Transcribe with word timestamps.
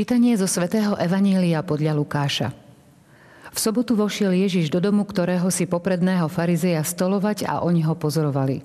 Čítanie 0.00 0.32
zo 0.32 0.48
svätého 0.48 0.96
Evanília 0.96 1.60
podľa 1.60 1.92
Lukáša. 1.92 2.56
V 3.52 3.58
sobotu 3.60 3.92
vošiel 3.92 4.32
Ježiš 4.32 4.72
do 4.72 4.80
domu, 4.80 5.04
ktorého 5.04 5.52
si 5.52 5.68
popredného 5.68 6.24
farizeja 6.32 6.80
stolovať 6.80 7.44
a 7.44 7.60
oni 7.60 7.84
ho 7.84 7.92
pozorovali. 7.92 8.64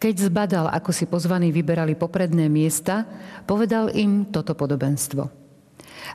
Keď 0.00 0.32
zbadal, 0.32 0.72
ako 0.72 0.88
si 0.88 1.04
pozvaní 1.04 1.52
vyberali 1.52 1.92
popredné 1.92 2.48
miesta, 2.48 3.04
povedal 3.44 3.92
im 3.92 4.24
toto 4.24 4.56
podobenstvo. 4.56 5.28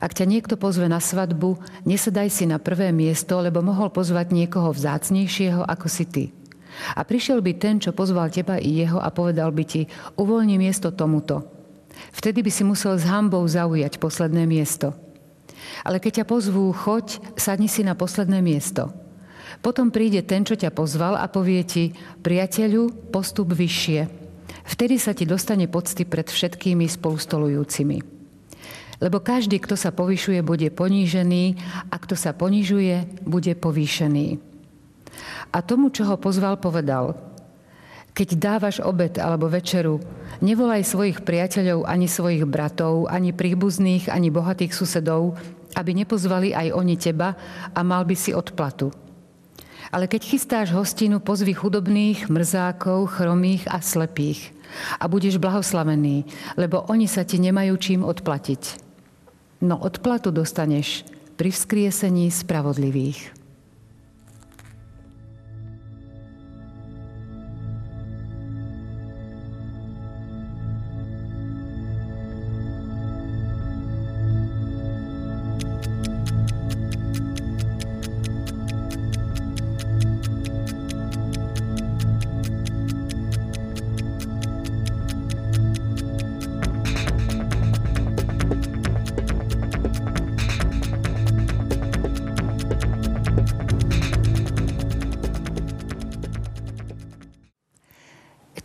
Ak 0.02 0.18
ťa 0.18 0.26
niekto 0.26 0.58
pozve 0.58 0.90
na 0.90 0.98
svadbu, 0.98 1.62
nesedaj 1.86 2.34
si 2.34 2.50
na 2.50 2.58
prvé 2.58 2.90
miesto, 2.90 3.38
lebo 3.38 3.62
mohol 3.62 3.94
pozvať 3.94 4.34
niekoho 4.34 4.74
vzácnejšieho 4.74 5.62
ako 5.62 5.86
si 5.86 6.10
ty. 6.10 6.24
A 6.98 7.06
prišiel 7.06 7.46
by 7.46 7.54
ten, 7.54 7.78
čo 7.78 7.94
pozval 7.94 8.34
teba 8.34 8.58
i 8.58 8.82
jeho 8.82 8.98
a 8.98 9.14
povedal 9.14 9.54
by 9.54 9.62
ti, 9.62 9.86
uvoľni 10.18 10.58
miesto 10.58 10.90
tomuto. 10.90 11.59
Vtedy 12.14 12.42
by 12.42 12.52
si 12.52 12.64
musel 12.66 12.98
s 12.98 13.06
hambou 13.06 13.46
zaujať 13.46 14.02
posledné 14.02 14.50
miesto. 14.50 14.94
Ale 15.86 16.02
keď 16.02 16.24
ťa 16.24 16.26
pozvú, 16.26 16.72
choď, 16.74 17.22
sadni 17.38 17.70
si 17.70 17.86
na 17.86 17.94
posledné 17.94 18.42
miesto. 18.42 18.90
Potom 19.60 19.92
príde 19.92 20.24
ten, 20.24 20.48
čo 20.48 20.56
ťa 20.56 20.72
pozval 20.72 21.20
a 21.20 21.28
povie 21.28 21.62
ti, 21.68 21.92
priateľu, 22.24 23.12
postup 23.12 23.52
vyššie. 23.52 24.08
Vtedy 24.70 24.96
sa 25.02 25.12
ti 25.18 25.26
dostane 25.26 25.66
pocty 25.66 26.06
pred 26.06 26.30
všetkými 26.30 26.86
spolustolujúcimi. 26.86 27.98
Lebo 29.00 29.24
každý, 29.24 29.64
kto 29.64 29.80
sa 29.80 29.96
povyšuje, 29.96 30.44
bude 30.44 30.68
ponížený 30.72 31.56
a 31.88 31.96
kto 31.96 32.20
sa 32.20 32.36
ponižuje, 32.36 33.24
bude 33.24 33.56
povýšený. 33.56 34.40
A 35.50 35.58
tomu, 35.64 35.90
čo 35.90 36.08
ho 36.08 36.16
pozval, 36.20 36.60
povedal– 36.60 37.16
keď 38.20 38.36
dávaš 38.36 38.84
obed 38.84 39.16
alebo 39.16 39.48
večeru, 39.48 40.04
nevolaj 40.44 40.84
svojich 40.84 41.24
priateľov, 41.24 41.88
ani 41.88 42.12
svojich 42.12 42.44
bratov, 42.44 43.08
ani 43.08 43.32
príbuzných, 43.32 44.12
ani 44.12 44.28
bohatých 44.28 44.76
susedov, 44.76 45.40
aby 45.80 45.96
nepozvali 45.96 46.52
aj 46.52 46.76
oni 46.76 47.00
teba 47.00 47.40
a 47.72 47.80
mal 47.80 48.04
by 48.04 48.20
si 48.20 48.36
odplatu. 48.36 48.92
Ale 49.96 50.12
keď 50.12 50.22
chystáš 50.28 50.76
hostinu, 50.76 51.24
pozvi 51.24 51.56
chudobných, 51.56 52.28
mrzákov, 52.28 53.16
chromých 53.16 53.72
a 53.72 53.80
slepých. 53.80 54.52
A 55.00 55.08
budeš 55.08 55.40
blahoslavený, 55.40 56.28
lebo 56.60 56.84
oni 56.92 57.08
sa 57.08 57.24
ti 57.24 57.40
nemajú 57.40 57.74
čím 57.80 58.02
odplatiť. 58.04 58.84
No 59.64 59.80
odplatu 59.80 60.30
dostaneš 60.36 61.08
pri 61.40 61.56
vzkriesení 61.56 62.28
spravodlivých. 62.30 63.39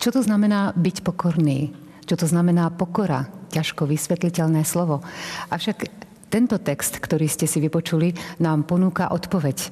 Čo 0.05 0.21
to 0.21 0.21
znamená 0.21 0.69
byť 0.77 1.01
pokorný? 1.01 1.73
Čo 2.05 2.13
to 2.13 2.29
znamená 2.29 2.69
pokora? 2.69 3.25
Ťažko 3.49 3.89
vysvetliteľné 3.89 4.61
slovo. 4.61 5.01
Avšak 5.49 5.89
tento 6.29 6.61
text, 6.61 7.01
ktorý 7.01 7.25
ste 7.25 7.49
si 7.49 7.57
vypočuli, 7.57 8.13
nám 8.37 8.69
ponúka 8.69 9.09
odpoveď. 9.09 9.65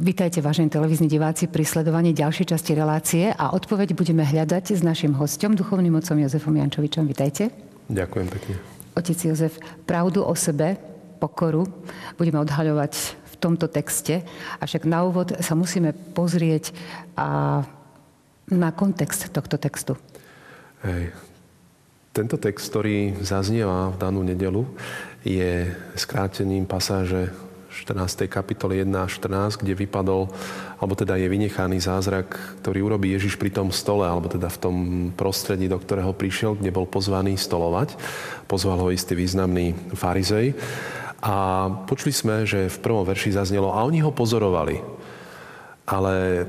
Vítajte, 0.00 0.40
vážení 0.40 0.72
televízni 0.72 1.04
diváci, 1.04 1.52
pri 1.52 1.68
sledovaní 1.68 2.16
ďalšej 2.16 2.56
časti 2.56 2.72
relácie 2.72 3.28
a 3.28 3.52
odpoveď 3.52 3.92
budeme 3.92 4.24
hľadať 4.24 4.72
s 4.72 4.80
našim 4.80 5.12
hostom, 5.12 5.52
duchovným 5.52 6.00
otcom 6.00 6.16
Jozefom 6.16 6.56
Jančovičom. 6.56 7.04
Vítajte. 7.04 7.52
Ďakujem 7.92 8.32
pekne. 8.32 8.56
Otec 8.96 9.20
Jozef, 9.20 9.60
pravdu 9.84 10.24
o 10.24 10.32
sebe, 10.32 10.80
pokoru 11.20 11.68
budeme 12.16 12.40
odhaľovať 12.40 13.20
v 13.20 13.34
tomto 13.36 13.68
texte, 13.68 14.24
avšak 14.64 14.88
na 14.88 15.04
úvod 15.04 15.36
sa 15.44 15.52
musíme 15.52 15.92
pozrieť 16.16 16.72
a 17.20 17.60
na 18.50 18.70
kontext 18.70 19.30
tohto 19.34 19.58
textu? 19.58 19.98
Hej. 20.86 21.10
Tento 22.14 22.40
text, 22.40 22.72
ktorý 22.72 23.20
zaznieva 23.20 23.92
v 23.92 24.00
danú 24.00 24.24
nedelu, 24.24 24.64
je 25.20 25.68
skrátením 25.98 26.64
pasáže 26.64 27.28
14. 27.76 28.24
kapitole 28.24 28.80
1 28.80 28.88
a 28.96 29.04
14, 29.04 29.60
kde 29.60 29.76
vypadol, 29.76 30.32
alebo 30.80 30.96
teda 30.96 31.20
je 31.20 31.28
vynechaný 31.28 31.76
zázrak, 31.76 32.32
ktorý 32.64 32.88
urobí 32.88 33.12
Ježiš 33.12 33.36
pri 33.36 33.52
tom 33.52 33.68
stole, 33.68 34.08
alebo 34.08 34.32
teda 34.32 34.48
v 34.48 34.58
tom 34.62 34.76
prostredí, 35.12 35.68
do 35.68 35.76
ktorého 35.76 36.16
prišiel, 36.16 36.56
kde 36.56 36.72
bol 36.72 36.88
pozvaný 36.88 37.36
stolovať. 37.36 38.00
Pozval 38.48 38.80
ho 38.80 38.88
istý 38.88 39.12
významný 39.12 39.76
farizej. 39.92 40.56
A 41.20 41.68
počuli 41.84 42.16
sme, 42.16 42.48
že 42.48 42.72
v 42.72 42.80
prvom 42.80 43.04
verši 43.04 43.36
zaznelo, 43.36 43.76
a 43.76 43.84
oni 43.84 44.00
ho 44.00 44.08
pozorovali. 44.08 44.80
Ale 45.84 46.48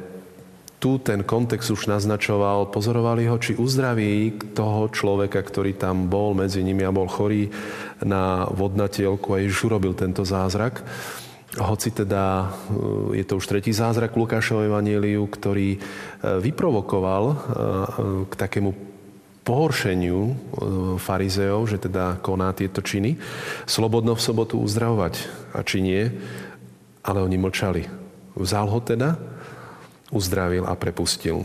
tu 0.78 1.02
ten 1.02 1.26
kontext 1.26 1.74
už 1.74 1.90
naznačoval, 1.90 2.70
pozorovali 2.70 3.26
ho, 3.26 3.42
či 3.42 3.58
uzdraví 3.58 4.38
toho 4.54 4.94
človeka, 4.94 5.42
ktorý 5.42 5.74
tam 5.74 6.06
bol 6.06 6.38
medzi 6.38 6.62
nimi 6.62 6.86
a 6.86 6.94
bol 6.94 7.10
chorý 7.10 7.50
na 8.06 8.46
vodnatielku 8.54 9.34
a 9.34 9.42
Ježiš 9.42 9.74
urobil 9.74 9.98
tento 9.98 10.22
zázrak. 10.22 10.86
Hoci 11.58 11.90
teda 11.90 12.46
e, 12.46 13.18
je 13.18 13.26
to 13.26 13.42
už 13.42 13.50
tretí 13.50 13.74
zázrak 13.74 14.14
Lukášovej 14.14 14.70
Evangeliu, 14.70 15.26
ktorý 15.26 15.70
e, 15.74 15.80
vyprovokoval 16.22 17.24
e, 17.26 17.36
k 18.30 18.34
takému 18.38 18.72
pohoršeniu 19.42 20.36
farizeov, 21.00 21.72
že 21.72 21.80
teda 21.80 22.20
koná 22.20 22.52
tieto 22.52 22.84
činy, 22.84 23.16
slobodno 23.64 24.12
v 24.12 24.20
sobotu 24.20 24.60
uzdravovať. 24.60 25.24
A 25.56 25.64
či 25.64 25.80
nie, 25.80 26.04
ale 27.00 27.24
oni 27.24 27.40
mlčali. 27.40 27.88
Vzal 28.36 28.68
ho 28.68 28.84
teda, 28.84 29.16
uzdravil 30.12 30.64
a 30.68 30.74
prepustil. 30.76 31.44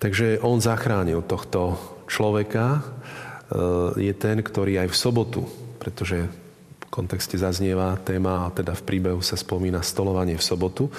Takže 0.00 0.40
on 0.44 0.60
zachránil 0.60 1.24
tohto 1.24 1.80
človeka. 2.08 2.80
E, 2.80 4.10
je 4.10 4.12
ten, 4.12 4.40
ktorý 4.44 4.84
aj 4.84 4.88
v 4.92 5.00
sobotu, 5.00 5.42
pretože 5.80 6.28
v 6.28 6.86
kontexte 6.92 7.40
zaznieva 7.40 7.96
téma, 8.04 8.48
a 8.48 8.52
teda 8.52 8.76
v 8.76 8.84
príbehu 8.84 9.20
sa 9.24 9.36
spomína 9.36 9.80
stolovanie 9.80 10.36
v 10.36 10.44
sobotu, 10.44 10.92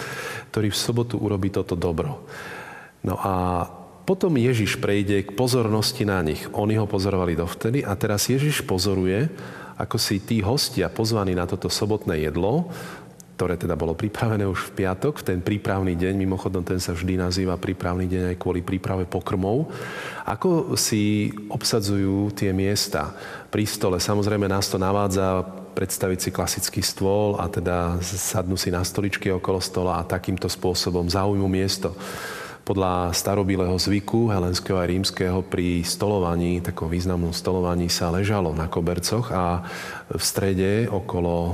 ktorý 0.50 0.74
v 0.74 0.82
sobotu 0.82 1.16
urobí 1.22 1.54
toto 1.54 1.78
dobro. 1.78 2.26
No 3.06 3.22
a 3.22 3.66
potom 4.06 4.38
Ježiš 4.38 4.78
prejde 4.78 5.26
k 5.26 5.34
pozornosti 5.34 6.06
na 6.06 6.22
nich. 6.22 6.46
Oni 6.54 6.78
ho 6.78 6.86
pozorovali 6.86 7.34
dovtedy 7.34 7.82
a 7.82 7.98
teraz 7.98 8.30
Ježiš 8.30 8.62
pozoruje, 8.62 9.30
ako 9.76 9.98
si 9.98 10.22
tí 10.22 10.40
hostia 10.46 10.88
pozvaní 10.94 11.34
na 11.34 11.50
toto 11.50 11.68
sobotné 11.68 12.22
jedlo 12.22 12.70
ktoré 13.36 13.60
teda 13.60 13.76
bolo 13.76 13.92
pripravené 13.92 14.48
už 14.48 14.72
v 14.72 14.84
piatok, 14.84 15.20
v 15.20 15.28
ten 15.36 15.40
prípravný 15.44 16.00
deň, 16.00 16.24
mimochodom 16.24 16.64
ten 16.64 16.80
sa 16.80 16.96
vždy 16.96 17.20
nazýva 17.20 17.60
prípravný 17.60 18.08
deň 18.08 18.32
aj 18.32 18.38
kvôli 18.40 18.64
príprave 18.64 19.04
pokrmov. 19.04 19.68
Ako 20.24 20.80
si 20.80 21.36
obsadzujú 21.52 22.32
tie 22.32 22.56
miesta 22.56 23.12
pri 23.52 23.68
stole? 23.68 24.00
Samozrejme 24.00 24.48
nás 24.48 24.72
to 24.72 24.80
navádza 24.80 25.44
predstaviť 25.76 26.20
si 26.24 26.30
klasický 26.32 26.80
stôl 26.80 27.36
a 27.36 27.52
teda 27.52 28.00
sadnú 28.00 28.56
si 28.56 28.72
na 28.72 28.80
stoličky 28.80 29.28
okolo 29.28 29.60
stola 29.60 30.00
a 30.00 30.08
takýmto 30.08 30.48
spôsobom 30.48 31.04
zaujmu 31.12 31.52
miesto 31.52 31.92
podľa 32.66 33.14
starobilého 33.14 33.78
zvyku 33.78 34.34
helenského 34.34 34.82
a 34.82 34.90
rímskeho 34.90 35.46
pri 35.46 35.86
stolovaní, 35.86 36.66
takom 36.66 36.90
významnom 36.90 37.30
stolovaní 37.30 37.94
sa 37.94 38.10
ležalo 38.10 38.58
na 38.58 38.66
kobercoch 38.66 39.30
a 39.30 39.62
v 40.10 40.22
strede 40.22 40.90
okolo 40.90 41.34
uh, 41.46 41.54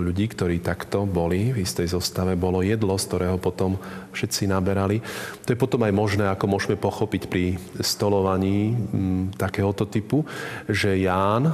ľudí, 0.00 0.24
ktorí 0.32 0.64
takto 0.64 1.04
boli 1.04 1.52
v 1.52 1.68
istej 1.68 1.92
zostave, 1.92 2.32
bolo 2.32 2.64
jedlo, 2.64 2.96
z 2.96 3.04
ktorého 3.12 3.36
potom 3.36 3.76
všetci 4.16 4.48
naberali. 4.48 5.04
To 5.44 5.52
je 5.52 5.60
potom 5.60 5.84
aj 5.84 5.92
možné, 5.92 6.24
ako 6.32 6.48
môžeme 6.48 6.80
pochopiť 6.80 7.28
pri 7.28 7.60
stolovaní 7.84 8.72
m, 8.72 9.28
takéhoto 9.36 9.84
typu, 9.84 10.24
že 10.64 10.96
Ján, 10.98 11.46
e, 11.46 11.52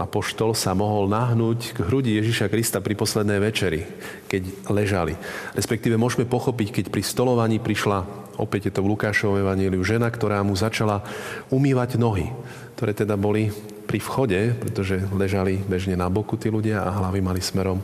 apoštol, 0.00 0.54
sa 0.54 0.72
mohol 0.72 1.10
nahnúť 1.10 1.76
k 1.76 1.78
hrudi 1.84 2.16
Ježiša 2.16 2.48
Krista 2.48 2.78
pri 2.80 2.94
poslednej 2.96 3.42
večeri, 3.42 3.84
keď 4.28 4.68
ležali. 4.68 5.16
Respektíve 5.56 5.96
môžeme 5.96 6.28
pochopiť, 6.28 6.68
keď 6.70 6.84
pri 6.92 7.02
stolovaní 7.02 7.56
prišla, 7.58 8.04
opäť 8.36 8.68
je 8.68 8.72
to 8.76 8.84
v 8.84 8.90
Lukášovom 8.92 9.40
evaníliu, 9.40 9.80
žena, 9.82 10.12
ktorá 10.12 10.44
mu 10.44 10.52
začala 10.54 11.02
umývať 11.48 11.96
nohy, 11.96 12.30
ktoré 12.76 12.92
teda 12.92 13.16
boli 13.16 13.50
pri 13.88 13.98
vchode, 14.04 14.52
pretože 14.60 15.00
ležali 15.16 15.56
bežne 15.64 15.96
na 15.96 16.12
boku 16.12 16.36
tí 16.36 16.52
ľudia 16.52 16.84
a 16.84 16.92
hlavy 16.92 17.24
mali 17.24 17.40
smerom 17.40 17.80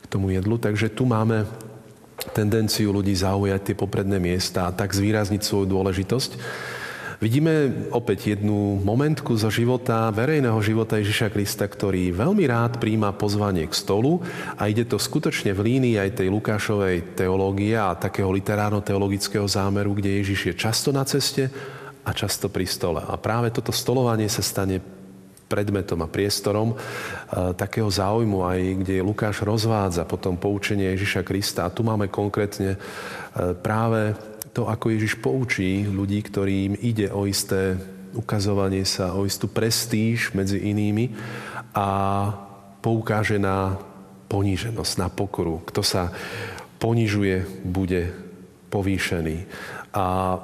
k 0.00 0.04
tomu 0.08 0.32
jedlu. 0.32 0.56
Takže 0.56 0.88
tu 0.88 1.04
máme 1.04 1.44
tendenciu 2.32 2.90
ľudí 2.90 3.12
zaujať 3.12 3.60
tie 3.70 3.76
popredné 3.76 4.16
miesta 4.16 4.66
a 4.66 4.74
tak 4.74 4.96
zvýrazniť 4.96 5.44
svoju 5.44 5.68
dôležitosť. 5.68 6.30
Vidíme 7.16 7.88
opäť 7.96 8.36
jednu 8.36 8.76
momentku 8.84 9.40
zo 9.40 9.48
života, 9.48 10.12
verejného 10.12 10.60
života 10.60 11.00
Ježiša 11.00 11.32
Krista, 11.32 11.64
ktorý 11.64 12.12
veľmi 12.12 12.44
rád 12.44 12.76
príjma 12.76 13.16
pozvanie 13.16 13.64
k 13.64 13.72
stolu 13.72 14.20
a 14.60 14.68
ide 14.68 14.84
to 14.84 15.00
skutočne 15.00 15.56
v 15.56 15.64
línii 15.64 15.96
aj 15.96 16.20
tej 16.20 16.28
Lukášovej 16.28 17.16
teológie 17.16 17.72
a 17.72 17.96
takého 17.96 18.28
literárno-teologického 18.28 19.48
zámeru, 19.48 19.96
kde 19.96 20.20
Ježiš 20.20 20.40
je 20.52 20.54
často 20.60 20.92
na 20.92 21.08
ceste 21.08 21.48
a 22.04 22.12
často 22.12 22.52
pri 22.52 22.68
stole. 22.68 23.00
A 23.00 23.16
práve 23.16 23.48
toto 23.48 23.72
stolovanie 23.72 24.28
sa 24.28 24.44
stane 24.44 24.84
predmetom 25.48 26.04
a 26.04 26.10
priestorom 26.10 26.74
e, 26.74 26.76
takého 27.56 27.88
záujmu 27.88 28.44
aj, 28.44 28.60
kde 28.84 29.00
Lukáš 29.00 29.40
rozvádza 29.40 30.04
potom 30.04 30.36
poučenie 30.36 30.92
Ježiša 30.92 31.24
Krista. 31.24 31.64
A 31.64 31.72
tu 31.72 31.80
máme 31.80 32.12
konkrétne 32.12 32.76
e, 32.76 32.78
práve 33.56 34.12
to, 34.56 34.64
ako 34.64 34.96
Ježiš 34.96 35.20
poučí 35.20 35.84
ľudí, 35.84 36.24
ktorým 36.24 36.80
ide 36.80 37.12
o 37.12 37.28
isté 37.28 37.76
ukazovanie 38.16 38.88
sa, 38.88 39.12
o 39.12 39.28
istú 39.28 39.52
prestíž 39.52 40.32
medzi 40.32 40.56
inými 40.56 41.12
a 41.76 41.88
poukáže 42.80 43.36
na 43.36 43.76
poníženosť, 44.32 44.92
na 44.96 45.12
pokoru. 45.12 45.60
Kto 45.68 45.84
sa 45.84 46.08
ponižuje, 46.80 47.68
bude 47.68 48.16
povýšený. 48.72 49.44
A 49.92 50.40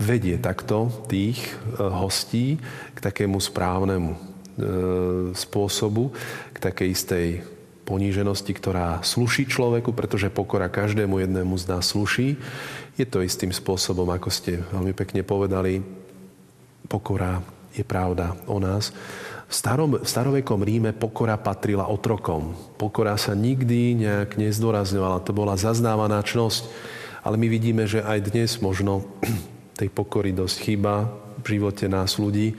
vedie 0.00 0.40
takto 0.40 0.88
tých 1.12 1.44
e, 1.44 1.52
hostí 1.84 2.56
k 2.96 2.98
takému 3.04 3.36
správnemu 3.36 4.16
e, 4.16 4.18
spôsobu, 5.36 6.16
k 6.56 6.58
takej 6.64 6.88
istej 6.96 7.26
poníženosti, 7.90 8.54
ktorá 8.54 9.02
sluší 9.02 9.50
človeku, 9.50 9.90
pretože 9.90 10.30
pokora 10.30 10.70
každému 10.70 11.18
jednému 11.18 11.58
z 11.58 11.64
nás 11.66 11.90
sluší. 11.90 12.38
Je 12.94 13.02
to 13.02 13.26
istým 13.26 13.50
spôsobom, 13.50 14.06
ako 14.14 14.30
ste 14.30 14.62
veľmi 14.70 14.94
pekne 14.94 15.26
povedali, 15.26 15.82
pokora 16.86 17.42
je 17.74 17.82
pravda 17.82 18.38
o 18.46 18.62
nás. 18.62 18.94
V, 19.50 19.54
starom, 19.58 19.98
v 19.98 20.06
starovekom 20.06 20.62
Ríme 20.62 20.94
pokora 20.94 21.34
patrila 21.34 21.90
otrokom. 21.90 22.54
Pokora 22.78 23.18
sa 23.18 23.34
nikdy 23.34 23.98
nejak 23.98 24.38
nezdôrazňovala. 24.38 25.26
To 25.26 25.34
bola 25.34 25.58
zaznávaná 25.58 26.22
čnosť. 26.22 26.70
Ale 27.26 27.34
my 27.34 27.50
vidíme, 27.50 27.90
že 27.90 28.06
aj 28.06 28.30
dnes 28.30 28.62
možno 28.62 29.02
tej 29.82 29.90
pokory 29.90 30.30
dosť 30.30 30.56
chýba 30.62 31.10
v 31.42 31.58
živote 31.58 31.90
nás 31.90 32.22
ľudí, 32.22 32.54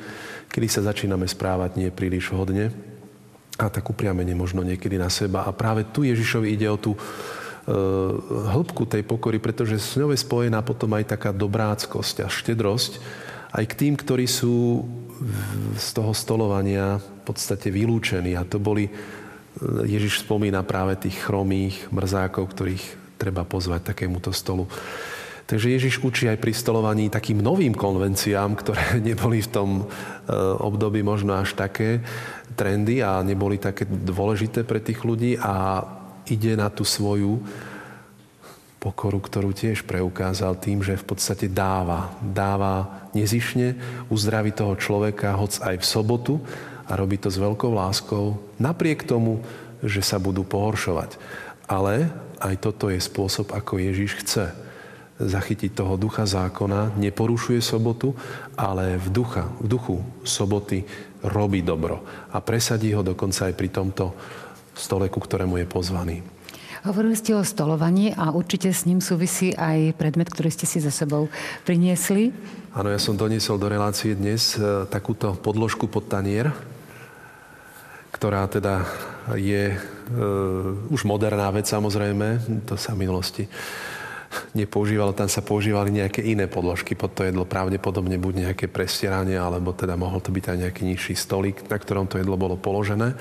kedy 0.52 0.68
sa 0.68 0.84
začíname 0.84 1.24
správať 1.24 1.80
nie 1.80 1.88
príliš 1.88 2.36
hodne 2.36 2.91
a 3.60 3.68
tak 3.68 3.88
upriamene 3.90 4.32
možno 4.36 4.64
niekedy 4.64 4.96
na 4.96 5.12
seba. 5.12 5.44
A 5.44 5.52
práve 5.52 5.88
tu 5.90 6.08
Ježišovi 6.08 6.56
ide 6.56 6.68
o 6.72 6.80
tú 6.80 6.96
Eh, 7.62 7.74
hĺbku 8.50 8.90
tej 8.90 9.06
pokory, 9.06 9.38
pretože 9.38 9.78
s 9.78 9.94
ňou 9.94 10.10
je 10.10 10.18
spojená 10.18 10.66
potom 10.66 10.90
aj 10.98 11.14
taká 11.14 11.30
dobráckosť 11.30 12.26
a 12.26 12.28
štedrosť 12.28 12.98
aj 13.54 13.66
k 13.70 13.78
tým, 13.78 13.94
ktorí 13.94 14.26
sú 14.26 14.82
z 15.78 15.88
toho 15.94 16.10
stolovania 16.18 16.98
v 16.98 17.22
podstate 17.22 17.70
vylúčení. 17.70 18.34
A 18.34 18.50
to 18.50 18.58
boli, 18.58 18.90
eh, 18.90 18.94
Ježiš 19.86 20.26
spomína 20.26 20.66
práve 20.66 20.98
tých 20.98 21.22
chromých 21.22 21.86
mrzákov, 21.94 22.50
ktorých 22.50 22.86
treba 23.22 23.46
pozvať 23.46 23.94
takémuto 23.94 24.34
stolu. 24.34 24.66
Takže 25.52 25.68
Ježiš 25.68 26.00
učí 26.00 26.32
aj 26.32 26.40
pri 26.40 26.56
stolovaní 26.56 27.12
takým 27.12 27.44
novým 27.44 27.76
konvenciám, 27.76 28.56
ktoré 28.56 28.96
neboli 29.12 29.44
v 29.44 29.52
tom 29.52 29.70
eh, 29.84 30.32
období 30.64 31.04
možno 31.04 31.36
až 31.36 31.60
také 31.60 32.00
trendy 32.56 33.04
a 33.04 33.20
neboli 33.20 33.60
také 33.60 33.84
dôležité 33.84 34.64
pre 34.64 34.80
tých 34.80 35.04
ľudí 35.04 35.36
a 35.36 35.84
ide 36.32 36.56
na 36.56 36.72
tú 36.72 36.88
svoju 36.88 37.44
pokoru, 38.80 39.20
ktorú 39.20 39.52
tiež 39.52 39.84
preukázal 39.84 40.56
tým, 40.56 40.80
že 40.88 40.96
v 40.96 41.04
podstate 41.04 41.52
dáva. 41.52 42.16
Dáva 42.24 43.04
nezišne, 43.12 43.76
uzdraví 44.08 44.56
toho 44.56 44.80
človeka, 44.80 45.36
hoc 45.36 45.60
aj 45.60 45.84
v 45.84 45.86
sobotu 45.86 46.34
a 46.88 46.96
robí 46.96 47.20
to 47.20 47.28
s 47.28 47.36
veľkou 47.36 47.76
láskou, 47.76 48.40
napriek 48.56 49.04
tomu, 49.04 49.44
že 49.84 50.00
sa 50.00 50.16
budú 50.16 50.48
pohoršovať. 50.48 51.20
Ale 51.68 52.08
aj 52.40 52.56
toto 52.64 52.88
je 52.88 53.04
spôsob, 53.04 53.52
ako 53.52 53.84
Ježiš 53.84 54.24
chce 54.24 54.61
zachytiť 55.28 55.78
toho 55.78 55.98
ducha 56.00 56.26
zákona, 56.26 56.98
neporušuje 56.98 57.62
sobotu, 57.62 58.18
ale 58.58 58.98
v, 58.98 59.08
ducha, 59.10 59.46
v 59.62 59.68
duchu 59.68 59.96
soboty 60.26 60.86
robí 61.22 61.62
dobro. 61.62 62.02
A 62.34 62.42
presadí 62.42 62.94
ho 62.94 63.06
dokonca 63.06 63.50
aj 63.50 63.54
pri 63.54 63.70
tomto 63.70 64.14
stole, 64.74 65.12
ku 65.12 65.22
ktorému 65.22 65.62
je 65.62 65.68
pozvaný. 65.70 66.18
Hovorili 66.82 67.14
ste 67.14 67.38
o 67.38 67.46
stolovaní 67.46 68.10
a 68.18 68.34
určite 68.34 68.74
s 68.74 68.90
ním 68.90 69.06
súvisí 69.06 69.54
aj 69.54 69.94
predmet, 70.02 70.26
ktorý 70.26 70.50
ste 70.50 70.66
si 70.66 70.82
za 70.82 70.90
sebou 70.90 71.30
priniesli. 71.62 72.34
Áno, 72.74 72.90
ja 72.90 72.98
som 72.98 73.14
doniesol 73.14 73.62
do 73.62 73.70
relácie 73.70 74.18
dnes 74.18 74.58
e, 74.58 74.90
takúto 74.90 75.38
podložku 75.38 75.86
pod 75.86 76.10
tanier, 76.10 76.50
ktorá 78.10 78.50
teda 78.50 78.90
je 79.38 79.78
e, 79.78 79.78
už 80.90 81.06
moderná 81.06 81.54
vec 81.54 81.70
samozrejme, 81.70 82.42
to 82.66 82.74
sa 82.82 82.98
minulosti 82.98 83.46
nepoužívalo, 84.52 85.16
tam 85.16 85.32
sa 85.32 85.40
používali 85.40 85.96
nejaké 85.96 86.20
iné 86.24 86.48
podložky 86.48 86.96
pod 86.96 87.16
to 87.16 87.24
jedlo, 87.24 87.48
pravdepodobne 87.48 88.20
buď 88.20 88.50
nejaké 88.50 88.66
prestieranie, 88.68 89.40
alebo 89.40 89.72
teda 89.72 89.96
mohol 89.96 90.20
to 90.20 90.32
byť 90.32 90.46
aj 90.52 90.58
nejaký 90.68 90.82
nižší 90.84 91.16
stolík, 91.16 91.64
na 91.72 91.78
ktorom 91.80 92.08
to 92.08 92.20
jedlo 92.20 92.36
bolo 92.36 92.60
položené. 92.60 93.16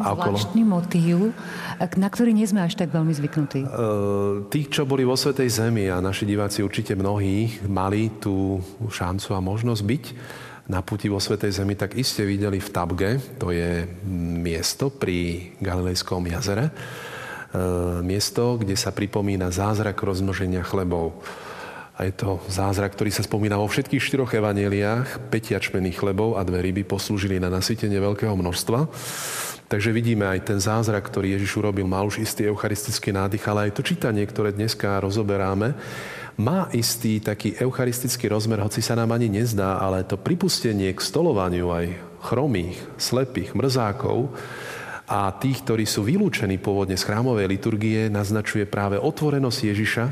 a 0.00 0.16
okolo... 0.16 0.40
zvláštny 0.40 0.62
motív, 0.64 1.36
na 1.80 2.08
ktorý 2.08 2.32
nie 2.32 2.48
sme 2.48 2.64
až 2.64 2.80
tak 2.80 2.92
veľmi 2.92 3.12
zvyknutí. 3.12 3.60
Uh, 3.64 4.48
tých, 4.48 4.72
čo 4.72 4.88
boli 4.88 5.04
vo 5.04 5.16
Svetej 5.16 5.48
Zemi 5.52 5.92
a 5.92 6.00
naši 6.00 6.24
diváci 6.24 6.64
určite 6.64 6.96
mnohí 6.96 7.60
mali 7.68 8.16
tú 8.16 8.60
šancu 8.88 9.36
a 9.36 9.40
možnosť 9.44 9.82
byť 9.84 10.04
na 10.70 10.80
puti 10.86 11.10
vo 11.10 11.18
Svetej 11.18 11.60
Zemi, 11.60 11.74
tak 11.74 11.98
iste 11.98 12.22
videli 12.22 12.62
v 12.62 12.68
Tabge, 12.70 13.10
to 13.36 13.50
je 13.50 13.84
miesto 14.38 14.88
pri 14.88 15.50
Galilejskom 15.58 16.30
jazere, 16.30 16.70
E, 16.70 17.09
miesto, 18.06 18.58
kde 18.58 18.78
sa 18.78 18.94
pripomína 18.94 19.50
zázrak 19.50 19.98
rozmnoženia 20.02 20.62
chlebov. 20.62 21.18
A 22.00 22.08
je 22.08 22.16
to 22.16 22.40
zázrak, 22.48 22.96
ktorý 22.96 23.12
sa 23.12 23.20
spomína 23.20 23.60
vo 23.60 23.68
všetkých 23.68 24.00
štyroch 24.00 24.32
evaneliách. 24.32 25.28
Petiačmených 25.28 26.00
chlebov 26.00 26.40
a 26.40 26.46
dve 26.48 26.64
ryby 26.64 26.80
poslúžili 26.86 27.36
na 27.36 27.52
nasytenie 27.52 28.00
veľkého 28.00 28.32
množstva. 28.32 28.88
Takže 29.70 29.94
vidíme 29.94 30.26
aj 30.26 30.50
ten 30.50 30.58
zázrak, 30.58 31.06
ktorý 31.06 31.38
Ježiš 31.38 31.62
urobil, 31.62 31.86
mal 31.86 32.02
už 32.02 32.18
istý 32.18 32.50
eucharistický 32.50 33.14
nádych, 33.14 33.46
ale 33.46 33.70
aj 33.70 33.78
to 33.78 33.86
čítanie, 33.86 34.26
ktoré 34.26 34.50
dneska 34.50 34.98
rozoberáme, 34.98 35.78
má 36.40 36.66
istý 36.74 37.22
taký 37.22 37.54
eucharistický 37.54 38.26
rozmer, 38.32 38.64
hoci 38.64 38.82
sa 38.82 38.98
nám 38.98 39.14
ani 39.14 39.30
nezdá, 39.30 39.78
ale 39.78 40.02
to 40.08 40.18
pripustenie 40.18 40.90
k 40.90 40.98
stolovaniu 40.98 41.70
aj 41.70 41.86
chromých, 42.18 42.82
slepých, 42.98 43.54
mrzákov, 43.54 44.34
a 45.10 45.34
tých, 45.34 45.66
ktorí 45.66 45.90
sú 45.90 46.06
vylúčení 46.06 46.62
pôvodne 46.62 46.94
z 46.94 47.02
chrámovej 47.02 47.50
liturgie, 47.50 48.06
naznačuje 48.06 48.62
práve 48.62 48.94
otvorenosť 48.94 49.58
Ježiša 49.66 50.04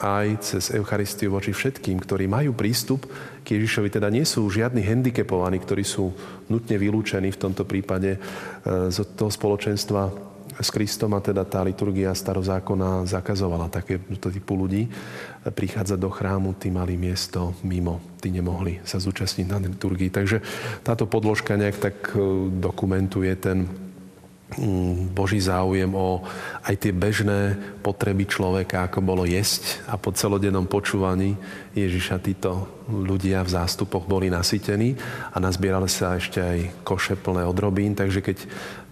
aj 0.00 0.26
cez 0.42 0.64
Eucharistiu 0.74 1.30
voči 1.30 1.54
všetkým, 1.54 2.00
ktorí 2.02 2.26
majú 2.26 2.50
prístup 2.56 3.06
k 3.46 3.54
Ježišovi, 3.54 3.86
teda 3.92 4.10
nie 4.10 4.26
sú 4.26 4.48
žiadni 4.50 4.82
handicapovaní, 4.82 5.62
ktorí 5.62 5.86
sú 5.86 6.10
nutne 6.50 6.74
vylúčení 6.74 7.30
v 7.30 7.38
tomto 7.38 7.62
prípade 7.62 8.16
e, 8.16 8.18
z 8.90 8.98
toho 9.14 9.30
spoločenstva 9.30 10.10
s 10.58 10.68
Kristom 10.74 11.14
a 11.14 11.22
teda 11.22 11.46
tá 11.46 11.62
liturgia 11.62 12.10
starozákona 12.10 13.06
zakazovala 13.06 13.70
takéto 13.70 14.28
typu 14.32 14.58
ľudí 14.58 14.90
prichádzať 15.46 15.98
do 16.00 16.10
chrámu, 16.10 16.58
tí 16.58 16.72
mali 16.72 16.98
miesto 16.98 17.54
mimo, 17.62 18.02
tí 18.18 18.34
nemohli 18.34 18.82
sa 18.82 18.98
zúčastniť 18.98 19.46
na 19.46 19.62
liturgii. 19.62 20.10
Takže 20.10 20.42
táto 20.82 21.06
podložka 21.06 21.54
nejak 21.54 21.76
tak 21.78 21.96
e, 22.16 22.50
dokumentuje 22.58 23.30
ten 23.38 23.89
Boží 25.14 25.38
záujem 25.38 25.94
o 25.94 26.26
aj 26.66 26.74
tie 26.74 26.90
bežné 26.90 27.54
potreby 27.86 28.26
človeka, 28.26 28.90
ako 28.90 28.98
bolo 28.98 29.22
jesť 29.22 29.78
a 29.86 29.94
po 29.94 30.10
celodennom 30.10 30.66
počúvaní 30.66 31.38
Ježiša 31.78 32.18
títo 32.18 32.66
ľudia 32.90 33.46
v 33.46 33.54
zástupoch 33.54 34.10
boli 34.10 34.26
nasytení 34.26 34.98
a 35.30 35.38
nazbierali 35.38 35.86
sa 35.86 36.18
ešte 36.18 36.42
aj 36.42 36.58
koše 36.82 37.14
plné 37.14 37.46
odrobín, 37.46 37.94
takže 37.94 38.18
keď 38.18 38.38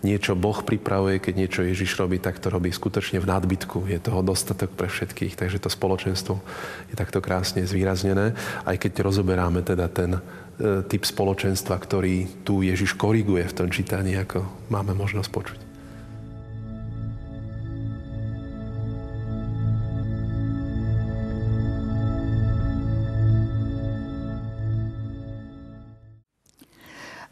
niečo 0.07 0.39
Boh 0.39 0.63
pripravuje, 0.63 1.19
keď 1.19 1.35
niečo 1.35 1.67
Ježiš 1.67 1.99
robí, 1.99 2.23
tak 2.23 2.39
to 2.39 2.55
robí 2.55 2.71
skutočne 2.71 3.19
v 3.19 3.27
nadbytku. 3.27 3.91
Je 3.91 3.99
toho 3.99 4.23
dostatok 4.23 4.71
pre 4.79 4.87
všetkých, 4.87 5.35
takže 5.35 5.59
to 5.59 5.67
spoločenstvo 5.67 6.39
je 6.87 6.95
takto 6.95 7.19
krásne 7.19 7.67
zvýraznené, 7.67 8.39
aj 8.63 8.79
keď 8.79 9.03
rozoberáme 9.03 9.67
teda 9.67 9.91
ten 9.91 10.23
typ 10.59 11.03
spoločenstva, 11.07 11.79
ktorý 11.79 12.43
tu 12.43 12.67
Ježiš 12.67 12.99
koriguje 12.99 13.47
v 13.47 13.57
tom 13.57 13.69
čítaní, 13.71 14.19
ako 14.19 14.43
máme 14.75 14.91
možnosť 14.95 15.31
počuť. 15.31 15.59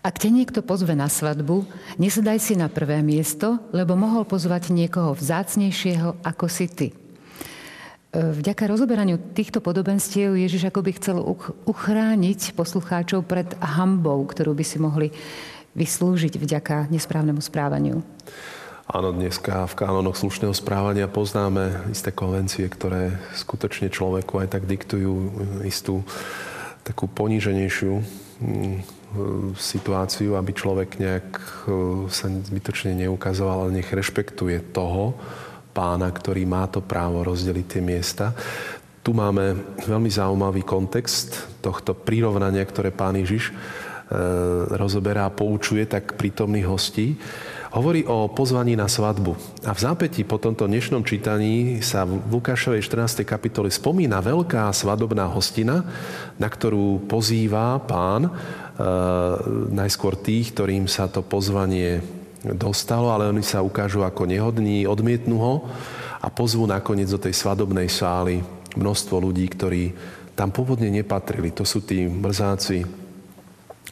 Ak 0.06 0.22
te 0.22 0.30
niekto 0.30 0.62
pozve 0.62 0.94
na 0.94 1.10
svadbu, 1.10 1.66
nesedaj 1.98 2.38
si 2.38 2.54
na 2.54 2.70
prvé 2.70 3.02
miesto, 3.02 3.58
lebo 3.74 3.98
mohol 3.98 4.22
pozvať 4.22 4.70
niekoho 4.70 5.18
vzácnejšieho 5.18 6.22
ako 6.22 6.46
si 6.46 6.70
ty. 6.70 6.88
Vďaka 8.16 8.64
rozoberaniu 8.64 9.20
týchto 9.36 9.60
podobenstiev 9.60 10.32
Ježiš 10.40 10.72
akoby 10.72 10.96
chcel 10.96 11.20
uchrániť 11.68 12.56
poslucháčov 12.56 13.28
pred 13.28 13.52
hambou, 13.60 14.24
ktorú 14.24 14.56
by 14.56 14.64
si 14.64 14.80
mohli 14.80 15.12
vyslúžiť 15.76 16.40
vďaka 16.40 16.88
nesprávnemu 16.88 17.44
správaniu. 17.44 18.00
Áno, 18.88 19.12
dneska 19.12 19.68
v 19.68 19.74
kánonoch 19.76 20.16
slušného 20.16 20.56
správania 20.56 21.12
poznáme 21.12 21.92
isté 21.92 22.08
konvencie, 22.08 22.64
ktoré 22.72 23.20
skutočne 23.36 23.92
človeku 23.92 24.40
aj 24.40 24.48
tak 24.48 24.64
diktujú 24.64 25.12
istú 25.68 26.00
takú 26.86 27.10
poníženejšiu 27.10 28.00
mm, 28.40 28.76
situáciu, 29.60 30.40
aby 30.40 30.56
človek 30.56 31.02
nejak 31.02 31.28
e, 31.34 31.44
sa 32.08 32.30
zbytočne 32.30 32.94
neukazoval, 32.94 33.68
ale 33.68 33.82
nech 33.82 33.90
rešpektuje 33.90 34.72
toho 34.72 35.18
pána, 35.76 36.08
ktorý 36.08 36.48
má 36.48 36.64
to 36.72 36.80
právo 36.80 37.20
rozdeliť 37.20 37.66
tie 37.68 37.82
miesta. 37.84 38.32
Tu 39.04 39.12
máme 39.12 39.76
veľmi 39.84 40.08
zaujímavý 40.08 40.64
kontext 40.64 41.60
tohto 41.60 41.92
prirovnania, 41.92 42.64
ktoré 42.64 42.88
pán 42.88 43.20
Ježiš 43.20 43.52
e, 43.52 43.54
rozoberá 44.72 45.28
a 45.28 45.36
poučuje 45.36 45.84
tak 45.84 46.16
prítomných 46.16 46.64
hostí 46.64 47.20
hovorí 47.76 48.08
o 48.08 48.32
pozvaní 48.32 48.72
na 48.72 48.88
svadbu. 48.88 49.36
A 49.68 49.76
v 49.76 49.82
zápätí 49.84 50.24
po 50.24 50.40
tomto 50.40 50.64
dnešnom 50.64 51.04
čítaní 51.04 51.84
sa 51.84 52.08
v 52.08 52.24
Lukášovej 52.24 52.80
14. 52.80 53.20
kapitole 53.28 53.68
spomína 53.68 54.24
veľká 54.24 54.72
svadobná 54.72 55.28
hostina, 55.28 55.84
na 56.40 56.48
ktorú 56.48 57.04
pozýva 57.04 57.76
pán 57.84 58.24
e, 58.24 58.30
najskôr 59.76 60.16
tých, 60.16 60.56
ktorým 60.56 60.88
sa 60.88 61.04
to 61.12 61.20
pozvanie 61.20 62.00
dostalo, 62.54 63.10
ale 63.10 63.26
oni 63.26 63.42
sa 63.42 63.64
ukážu 63.64 64.06
ako 64.06 64.30
nehodní, 64.30 64.86
odmietnú 64.86 65.36
ho 65.42 65.54
a 66.22 66.30
pozvú 66.30 66.68
nakoniec 66.70 67.10
do 67.10 67.18
tej 67.18 67.34
svadobnej 67.34 67.90
sály 67.90 68.44
množstvo 68.78 69.18
ľudí, 69.18 69.48
ktorí 69.50 69.90
tam 70.36 70.52
pôvodne 70.52 70.92
nepatrili. 70.92 71.50
To 71.56 71.64
sú 71.66 71.82
tí 71.82 72.06
mrzáci, 72.06 73.06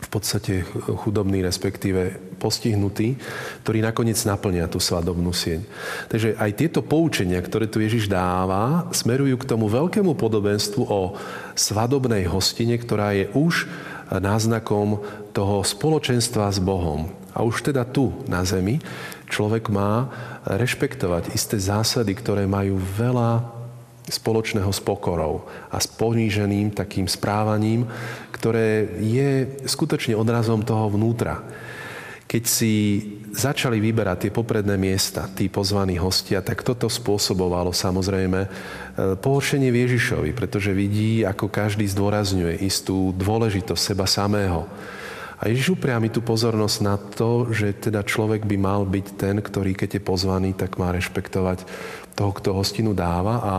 v 0.04 0.08
podstate 0.12 0.66
chudobní, 1.06 1.40
respektíve 1.40 2.18
postihnutí, 2.36 3.16
ktorí 3.64 3.80
nakoniec 3.80 4.20
naplnia 4.28 4.68
tú 4.68 4.76
svadobnú 4.76 5.32
sieň. 5.32 5.64
Takže 6.12 6.36
aj 6.36 6.50
tieto 6.60 6.80
poučenia, 6.84 7.40
ktoré 7.40 7.70
tu 7.70 7.80
Ježiš 7.80 8.10
dáva, 8.10 8.90
smerujú 8.92 9.40
k 9.40 9.48
tomu 9.48 9.70
veľkému 9.70 10.12
podobenstvu 10.18 10.82
o 10.84 11.16
svadobnej 11.56 12.28
hostine, 12.28 12.76
ktorá 12.76 13.16
je 13.16 13.32
už 13.32 13.64
náznakom 14.12 15.00
toho 15.32 15.64
spoločenstva 15.64 16.52
s 16.52 16.60
Bohom. 16.60 17.08
A 17.34 17.42
už 17.42 17.66
teda 17.66 17.82
tu 17.82 18.14
na 18.30 18.46
zemi 18.46 18.78
človek 19.26 19.66
má 19.68 20.08
rešpektovať 20.46 21.34
isté 21.34 21.58
zásady, 21.58 22.14
ktoré 22.14 22.46
majú 22.46 22.78
veľa 22.78 23.54
spoločného 24.06 24.68
s 24.68 24.80
pokorou 24.84 25.48
a 25.72 25.80
s 25.80 25.88
poníženým 25.88 26.76
takým 26.76 27.08
správaním, 27.08 27.88
ktoré 28.30 29.00
je 29.00 29.58
skutočne 29.64 30.12
odrazom 30.12 30.60
toho 30.60 30.92
vnútra. 30.92 31.40
Keď 32.28 32.44
si 32.44 32.72
začali 33.34 33.82
vyberať 33.82 34.28
tie 34.28 34.32
popredné 34.32 34.78
miesta, 34.78 35.26
tí 35.26 35.50
pozvaní 35.50 35.98
hostia, 35.98 36.44
tak 36.44 36.62
toto 36.62 36.86
spôsobovalo 36.86 37.74
samozrejme 37.74 38.40
e, 38.44 38.48
pohoršenie 39.18 39.74
Ježišovi, 39.74 40.30
pretože 40.34 40.70
vidí, 40.70 41.26
ako 41.26 41.50
každý 41.50 41.86
zdôrazňuje 41.90 42.62
istú 42.62 43.10
dôležitosť 43.18 43.82
seba 43.82 44.06
samého. 44.06 44.66
A 45.44 45.52
Ježiš 45.52 45.76
upriami 45.76 46.08
tú 46.08 46.24
pozornosť 46.24 46.78
na 46.80 46.96
to, 46.96 47.52
že 47.52 47.76
teda 47.76 48.00
človek 48.00 48.48
by 48.48 48.56
mal 48.56 48.88
byť 48.88 49.06
ten, 49.12 49.36
ktorý 49.44 49.76
keď 49.76 50.00
je 50.00 50.02
pozvaný, 50.02 50.56
tak 50.56 50.80
má 50.80 50.88
rešpektovať 50.88 51.68
toho, 52.16 52.32
kto 52.32 52.56
hostinu 52.56 52.96
dáva 52.96 53.44
a 53.44 53.54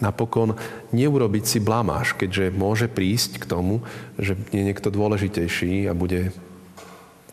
napokon 0.00 0.56
neurobiť 0.96 1.44
si 1.44 1.58
blamáš, 1.60 2.16
keďže 2.16 2.56
môže 2.56 2.88
prísť 2.88 3.36
k 3.36 3.44
tomu, 3.44 3.84
že 4.16 4.32
je 4.48 4.64
niekto 4.64 4.88
dôležitejší 4.88 5.90
a 5.90 5.92
bude 5.92 6.32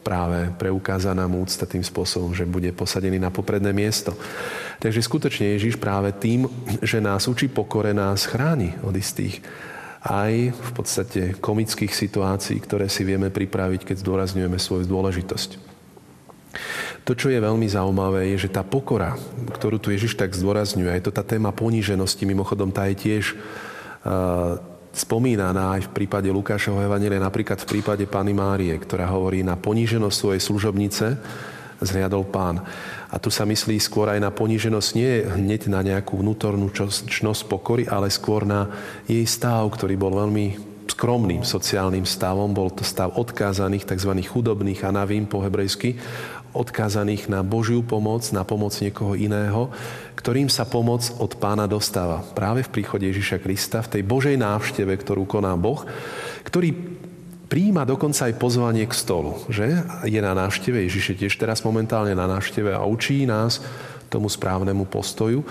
práve 0.03 0.51
preukázaná 0.59 1.23
mu 1.25 1.47
úcta 1.47 1.63
tým 1.63 1.81
spôsobom, 1.81 2.35
že 2.35 2.43
bude 2.43 2.75
posadený 2.75 3.23
na 3.23 3.31
popredné 3.31 3.71
miesto. 3.71 4.13
Takže 4.83 4.99
skutočne 4.99 5.55
Ježiš 5.55 5.79
práve 5.79 6.11
tým, 6.11 6.45
že 6.83 6.99
nás 6.99 7.25
učí 7.31 7.47
pokore, 7.47 7.95
nás 7.95 8.27
chráni 8.27 8.75
od 8.83 8.93
istých 8.93 9.39
aj 10.05 10.53
v 10.53 10.71
podstate 10.77 11.21
komických 11.41 11.89
situácií, 11.89 12.61
ktoré 12.61 12.85
si 12.85 13.01
vieme 13.01 13.33
pripraviť, 13.33 13.89
keď 13.89 14.05
zdôrazňujeme 14.05 14.61
svoju 14.61 14.85
dôležitosť. 14.85 15.49
To, 17.05 17.13
čo 17.13 17.29
je 17.29 17.41
veľmi 17.41 17.65
zaujímavé, 17.65 18.33
je, 18.33 18.47
že 18.47 18.53
tá 18.53 18.61
pokora, 18.65 19.17
ktorú 19.49 19.81
tu 19.81 19.89
Ježiš 19.89 20.17
tak 20.17 20.33
zdôrazňuje, 20.33 20.89
aj 20.89 21.01
to 21.09 21.11
tá 21.13 21.25
téma 21.25 21.53
poníženosti, 21.53 22.25
mimochodom 22.25 22.69
tá 22.73 22.89
je 22.89 22.95
tiež 22.97 23.25
uh, 23.33 24.57
spomínaná 24.95 25.75
aj 25.77 25.91
v 25.91 25.93
prípade 25.93 26.29
Lukášovho 26.31 26.81
Evangelia, 26.85 27.19
napríklad 27.19 27.59
v 27.61 27.77
prípade 27.77 28.05
Pany 28.07 28.31
Márie, 28.31 28.73
ktorá 28.79 29.09
hovorí 29.11 29.43
na 29.43 29.59
poníženosť 29.59 30.17
svojej 30.17 30.41
služobnice, 30.41 31.05
zriadol 31.83 32.23
pán. 32.25 32.63
A 33.15 33.17
tu 33.17 33.31
sa 33.31 33.47
myslí 33.47 33.79
skôr 33.79 34.11
aj 34.11 34.19
na 34.19 34.27
poníženosť 34.27 34.89
nie 34.99 35.23
hneď 35.23 35.71
na 35.71 35.79
nejakú 35.79 36.19
vnútornú 36.19 36.67
čnosť 37.07 37.47
pokory, 37.47 37.87
ale 37.87 38.11
skôr 38.11 38.43
na 38.43 38.67
jej 39.07 39.23
stav, 39.23 39.63
ktorý 39.71 39.95
bol 39.95 40.11
veľmi 40.19 40.59
skromným 40.91 41.47
sociálnym 41.47 42.03
stavom. 42.03 42.51
Bol 42.51 42.75
to 42.75 42.83
stav 42.83 43.15
odkázaných, 43.15 43.87
tzv. 43.87 44.11
chudobných 44.19 44.83
a 44.83 44.91
navím 44.91 45.31
po 45.31 45.39
hebrejsky, 45.39 45.95
odkázaných 46.55 47.27
na 47.27 47.43
Božiu 47.43 47.83
pomoc, 47.83 48.23
na 48.31 48.47
pomoc 48.47 48.71
niekoho 48.79 49.15
iného, 49.15 49.71
ktorým 50.15 50.47
sa 50.47 50.63
pomoc 50.63 51.07
od 51.19 51.35
pána 51.35 51.67
dostáva. 51.67 52.23
Práve 52.35 52.63
v 52.63 52.79
príchode 52.79 53.07
Ježiša 53.11 53.43
Krista, 53.43 53.83
v 53.83 53.99
tej 53.99 54.03
Božej 54.07 54.35
návšteve, 54.39 54.91
ktorú 54.95 55.27
koná 55.27 55.55
Boh, 55.59 55.83
ktorý 56.47 56.94
príjima 57.45 57.85
dokonca 57.85 58.27
aj 58.27 58.39
pozvanie 58.41 58.85
k 58.89 58.93
stolu. 58.93 59.37
Že? 59.47 59.85
Je 60.09 60.19
na 60.19 60.33
návšteve, 60.33 60.85
Ježiš 60.85 61.15
je 61.15 61.25
tiež 61.25 61.33
teraz 61.37 61.61
momentálne 61.61 62.17
na 62.17 62.25
návšteve 62.25 62.73
a 62.73 62.83
učí 62.83 63.23
nás 63.29 63.61
tomu 64.09 64.29
správnemu 64.29 64.85
postoju. 64.89 65.41
E, 65.41 65.47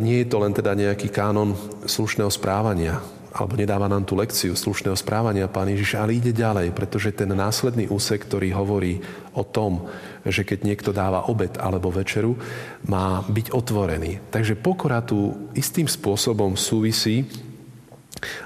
nie 0.00 0.22
je 0.22 0.28
to 0.28 0.36
len 0.40 0.52
teda 0.52 0.76
nejaký 0.76 1.08
kánon 1.08 1.56
slušného 1.84 2.28
správania, 2.28 3.00
alebo 3.32 3.56
nedáva 3.56 3.88
nám 3.88 4.04
tú 4.04 4.12
lekciu 4.12 4.52
slušného 4.52 4.92
správania 4.92 5.48
Pán 5.48 5.72
Ježiš, 5.72 5.96
ale 5.96 6.20
ide 6.20 6.36
ďalej, 6.36 6.76
pretože 6.76 7.16
ten 7.16 7.32
následný 7.32 7.88
úsek, 7.88 8.28
ktorý 8.28 8.52
hovorí 8.52 9.00
o 9.32 9.40
tom, 9.40 9.88
že 10.28 10.44
keď 10.44 10.58
niekto 10.68 10.90
dáva 10.92 11.24
obed 11.32 11.56
alebo 11.56 11.88
večeru, 11.88 12.36
má 12.84 13.24
byť 13.24 13.56
otvorený. 13.56 14.20
Takže 14.28 14.60
pokora 14.60 15.00
tu 15.00 15.48
istým 15.56 15.88
spôsobom 15.88 16.60
súvisí 16.60 17.24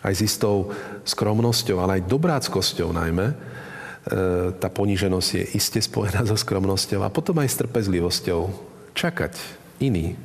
aj 0.07 0.13
s 0.15 0.21
istou 0.25 0.73
skromnosťou, 1.07 1.79
ale 1.79 2.03
aj 2.03 2.11
dobráckosťou 2.11 2.91
najmä. 2.91 3.27
E, 3.31 3.35
tá 4.59 4.69
poníženosť 4.69 5.29
je 5.31 5.43
iste 5.55 5.81
spojená 5.81 6.27
so 6.27 6.35
skromnosťou 6.35 7.07
a 7.07 7.15
potom 7.15 7.39
aj 7.41 7.49
s 7.49 7.61
trpezlivosťou. 7.63 8.41
Čakať. 8.93 9.35
Iný 9.81 10.19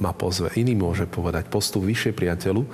ma 0.00 0.16
pozve, 0.16 0.50
iný 0.56 0.74
môže 0.74 1.06
povedať 1.06 1.46
postup 1.52 1.84
vyššie 1.84 2.16
priateľu 2.16 2.64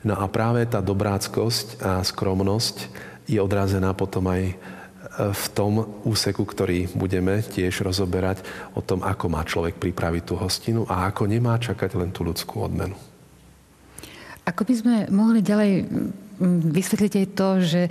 No 0.00 0.16
a 0.16 0.24
práve 0.32 0.64
tá 0.64 0.80
dobráckosť 0.80 1.84
a 1.84 2.00
skromnosť 2.00 2.88
je 3.28 3.36
odrazená 3.36 3.92
potom 3.92 4.32
aj 4.32 4.42
e, 4.48 4.54
v 5.28 5.44
tom 5.52 6.00
úseku, 6.08 6.40
ktorý 6.48 6.88
budeme 6.96 7.44
tiež 7.44 7.84
rozoberať 7.84 8.40
o 8.72 8.80
tom, 8.80 9.04
ako 9.04 9.28
má 9.28 9.44
človek 9.44 9.76
pripraviť 9.76 10.22
tú 10.24 10.34
hostinu 10.40 10.88
a 10.88 11.12
ako 11.12 11.28
nemá 11.28 11.60
čakať 11.60 12.00
len 12.00 12.10
tú 12.16 12.24
ľudskú 12.24 12.64
odmenu. 12.64 12.96
Ako 14.48 14.64
by 14.64 14.74
sme 14.74 14.94
mohli 15.12 15.44
ďalej 15.44 15.84
vysvetliť 16.72 17.12
aj 17.12 17.26
to, 17.36 17.48
že 17.60 17.82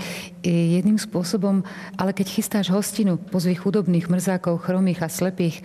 jedným 0.43 0.97
spôsobom, 0.97 1.61
ale 1.95 2.11
keď 2.11 2.27
chystáš 2.33 2.73
hostinu, 2.73 3.21
pozvi 3.21 3.53
chudobných, 3.53 4.09
mrzákov, 4.09 4.65
chromých 4.65 5.05
a 5.05 5.09
slepých, 5.09 5.61
e, 5.61 5.63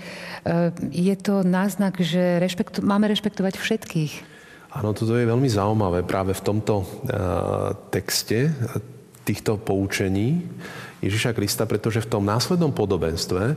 je 0.92 1.16
to 1.16 1.40
náznak, 1.40 1.96
že 1.98 2.38
rešpektu, 2.38 2.84
máme 2.84 3.08
rešpektovať 3.08 3.56
všetkých. 3.56 4.12
Áno, 4.74 4.90
toto 4.90 5.14
je 5.14 5.24
veľmi 5.24 5.46
zaujímavé 5.46 6.02
práve 6.02 6.34
v 6.34 6.42
tomto 6.42 6.82
uh, 6.82 6.86
texte 7.94 8.50
týchto 9.22 9.54
poučení 9.54 10.42
Ježiša 10.98 11.30
Krista, 11.30 11.62
pretože 11.62 12.02
v 12.02 12.10
tom 12.10 12.26
následnom 12.26 12.74
podobenstve 12.74 13.54
uh, 13.54 13.56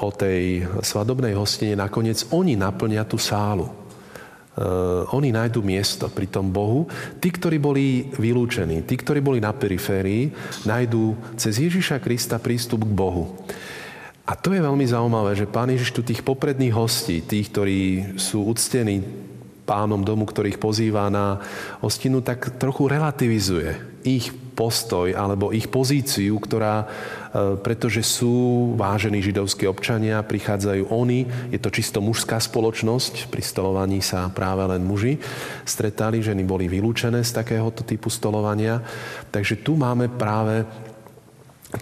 o 0.00 0.08
tej 0.08 0.64
svadobnej 0.80 1.36
hostine 1.36 1.76
nakoniec 1.76 2.24
oni 2.32 2.56
naplnia 2.56 3.04
tú 3.04 3.20
sálu. 3.20 3.68
Uh, 4.56 5.04
oni 5.12 5.36
nájdu 5.36 5.60
miesto 5.60 6.08
pri 6.08 6.32
tom 6.32 6.48
Bohu. 6.48 6.88
Tí, 7.20 7.28
ktorí 7.28 7.60
boli 7.60 8.08
vylúčení, 8.16 8.88
tí, 8.88 8.96
ktorí 8.96 9.20
boli 9.20 9.36
na 9.36 9.52
periférii, 9.52 10.32
nájdú 10.64 11.12
cez 11.36 11.60
Ježiša 11.60 12.00
Krista 12.00 12.40
prístup 12.40 12.88
k 12.88 12.96
Bohu. 12.96 13.36
A 14.24 14.32
to 14.32 14.56
je 14.56 14.64
veľmi 14.64 14.88
zaujímavé, 14.88 15.36
že 15.36 15.44
Pán 15.44 15.68
Ježiš 15.68 15.92
tu 15.92 16.00
tých 16.00 16.24
popredných 16.24 16.72
hostí, 16.72 17.20
tých, 17.20 17.52
ktorí 17.52 17.80
sú 18.16 18.48
uctení 18.48 19.04
pánom 19.68 20.00
domu, 20.00 20.24
ktorých 20.24 20.56
pozýva 20.56 21.12
na 21.12 21.42
hostinu, 21.84 22.24
tak 22.24 22.56
trochu 22.56 22.88
relativizuje 22.88 23.76
ich 24.08 24.30
postoj 24.56 25.12
alebo 25.12 25.52
ich 25.52 25.68
pozíciu, 25.68 26.40
ktorá, 26.40 26.82
e, 26.82 26.86
pretože 27.60 28.00
sú 28.00 28.72
vážení 28.80 29.20
židovskí 29.20 29.68
občania, 29.68 30.24
prichádzajú 30.24 30.88
oni, 30.88 31.52
je 31.52 31.60
to 31.60 31.68
čisto 31.68 32.00
mužská 32.00 32.40
spoločnosť, 32.40 33.28
pri 33.28 33.42
stolovaní 33.44 34.00
sa 34.00 34.32
práve 34.32 34.64
len 34.64 34.80
muži 34.80 35.20
stretali, 35.68 36.24
ženy 36.24 36.48
boli 36.48 36.72
vylúčené 36.72 37.20
z 37.20 37.36
takéhoto 37.36 37.84
typu 37.84 38.08
stolovania. 38.08 38.80
Takže 39.28 39.60
tu 39.60 39.76
máme 39.76 40.08
práve 40.08 40.64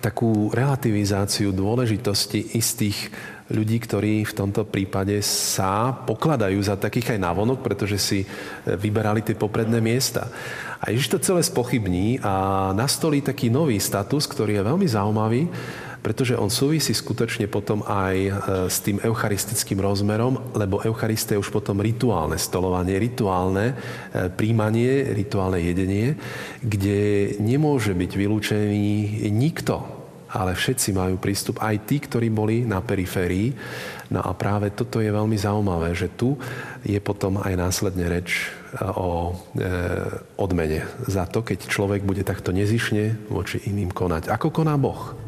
takú 0.02 0.50
relativizáciu 0.50 1.54
dôležitosti 1.54 2.58
istých 2.58 3.12
ľudí, 3.52 3.76
ktorí 3.76 4.24
v 4.24 4.36
tomto 4.36 4.64
prípade 4.64 5.20
sa 5.20 5.92
pokladajú 5.92 6.56
za 6.64 6.80
takých 6.80 7.16
aj 7.16 7.20
navonok, 7.20 7.60
pretože 7.60 8.00
si 8.00 8.18
e, 8.24 8.26
vyberali 8.72 9.20
tie 9.20 9.36
popredné 9.36 9.84
miesta. 9.84 10.32
A 10.80 10.88
Ježiš 10.88 11.12
to 11.12 11.18
celé 11.20 11.44
spochybní 11.44 12.24
a 12.24 12.72
nastolí 12.72 13.20
taký 13.20 13.52
nový 13.52 13.76
status, 13.76 14.24
ktorý 14.24 14.60
je 14.60 14.68
veľmi 14.68 14.86
zaujímavý, 14.88 15.42
pretože 16.04 16.36
on 16.36 16.52
súvisí 16.52 16.92
skutočne 16.92 17.48
potom 17.48 17.84
aj 17.84 18.16
e, 18.16 18.30
s 18.72 18.80
tým 18.80 18.96
eucharistickým 19.04 19.76
rozmerom, 19.76 20.56
lebo 20.56 20.80
Eucharistia 20.80 21.36
je 21.36 21.44
už 21.44 21.52
potom 21.52 21.84
rituálne 21.84 22.40
stolovanie, 22.40 22.96
rituálne 22.96 23.72
e, 23.72 24.28
príjmanie, 24.32 25.12
rituálne 25.12 25.60
jedenie, 25.60 26.16
kde 26.64 27.36
nemôže 27.44 27.92
byť 27.92 28.10
vylúčený 28.16 29.28
nikto 29.28 29.93
ale 30.34 30.58
všetci 30.58 30.90
majú 30.90 31.16
prístup, 31.22 31.62
aj 31.62 31.86
tí, 31.86 32.02
ktorí 32.02 32.28
boli 32.28 32.66
na 32.66 32.82
periférii. 32.82 33.54
No 34.10 34.20
a 34.20 34.34
práve 34.34 34.74
toto 34.74 34.98
je 34.98 35.08
veľmi 35.08 35.38
zaujímavé, 35.38 35.94
že 35.94 36.10
tu 36.10 36.34
je 36.82 36.98
potom 36.98 37.38
aj 37.38 37.54
následne 37.54 38.10
reč 38.10 38.50
e, 38.74 38.82
o 38.82 39.32
e, 39.56 39.64
odmene 40.36 40.84
za 41.06 41.24
to, 41.30 41.46
keď 41.46 41.70
človek 41.70 42.02
bude 42.02 42.26
takto 42.26 42.50
nezišne 42.50 43.30
voči 43.30 43.62
iným 43.70 43.94
konať. 43.94 44.28
Ako 44.28 44.50
koná 44.50 44.74
Boh? 44.74 45.23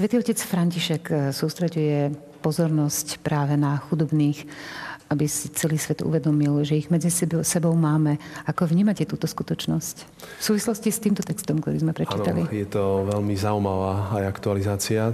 Svetý 0.00 0.16
otec 0.16 0.40
František 0.40 1.04
e, 1.12 1.14
sústreďuje 1.28 2.08
pozornosť 2.40 3.20
práve 3.20 3.52
na 3.60 3.76
chudobných, 3.84 4.48
aby 5.12 5.28
si 5.28 5.52
celý 5.52 5.76
svet 5.76 6.00
uvedomil, 6.00 6.64
že 6.64 6.80
ich 6.80 6.88
medzi 6.88 7.12
sebou 7.44 7.76
máme. 7.76 8.16
Ako 8.48 8.64
vnímate 8.64 9.04
túto 9.04 9.28
skutočnosť? 9.28 9.96
V 10.40 10.44
súvislosti 10.48 10.88
s 10.88 11.04
týmto 11.04 11.20
textom, 11.20 11.60
ktorý 11.60 11.84
sme 11.84 11.92
prečítali. 11.92 12.48
Áno, 12.48 12.48
je 12.48 12.64
to 12.64 13.12
veľmi 13.12 13.36
zaujímavá 13.36 14.16
aj 14.16 14.24
aktualizácia 14.24 15.12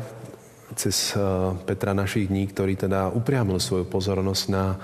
cez 0.79 1.19
eh, 1.19 1.23
Petra 1.67 1.91
našich 1.91 2.31
dní, 2.31 2.47
ktorý 2.55 2.79
teda 2.79 3.11
upriamil 3.11 3.59
svoju 3.59 3.91
pozornosť 3.91 4.45
na 4.55 4.79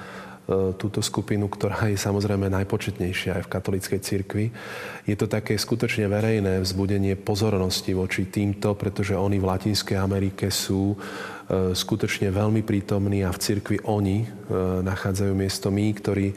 túto 0.50 0.98
skupinu, 0.98 1.46
ktorá 1.46 1.86
je 1.86 1.94
samozrejme 1.94 2.50
najpočetnejšia 2.50 3.38
aj 3.38 3.42
v 3.46 3.52
katolíckej 3.52 4.00
cirkvi. 4.02 4.46
Je 5.06 5.14
to 5.14 5.30
také 5.30 5.54
skutočne 5.54 6.10
verejné 6.10 6.58
vzbudenie 6.58 7.14
pozornosti 7.14 7.94
voči 7.94 8.26
týmto, 8.26 8.74
pretože 8.74 9.14
oni 9.14 9.38
v 9.38 9.46
Latinskej 9.46 9.94
Amerike 9.94 10.50
sú 10.50 10.92
e, 10.92 10.96
skutočne 11.52 12.32
veľmi 12.32 12.64
prítomní 12.64 13.28
a 13.28 13.34
v 13.34 13.42
cirkvi 13.42 13.76
oni 13.84 14.24
e, 14.24 14.26
nachádzajú 14.80 15.32
miesto 15.36 15.68
my, 15.68 15.86
ktorí 15.92 16.28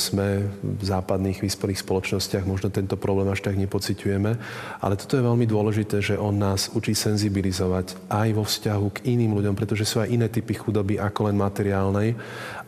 sme 0.00 0.48
v 0.64 0.82
západných 0.82 1.44
vyspelých 1.44 1.84
spoločnostiach, 1.84 2.48
možno 2.48 2.72
tento 2.72 2.96
problém 2.96 3.28
až 3.28 3.44
tak 3.44 3.60
nepociťujeme, 3.60 4.32
ale 4.80 4.94
toto 4.96 5.20
je 5.20 5.28
veľmi 5.28 5.44
dôležité, 5.44 6.00
že 6.00 6.16
on 6.16 6.40
nás 6.40 6.72
učí 6.72 6.96
senzibilizovať 6.96 8.08
aj 8.08 8.28
vo 8.32 8.48
vzťahu 8.48 8.86
k 8.96 9.12
iným 9.12 9.36
ľuďom, 9.36 9.52
pretože 9.52 9.84
sú 9.84 10.00
aj 10.00 10.08
iné 10.08 10.32
typy 10.32 10.56
chudoby 10.56 10.96
ako 10.96 11.28
len 11.28 11.36
materiálnej. 11.36 12.16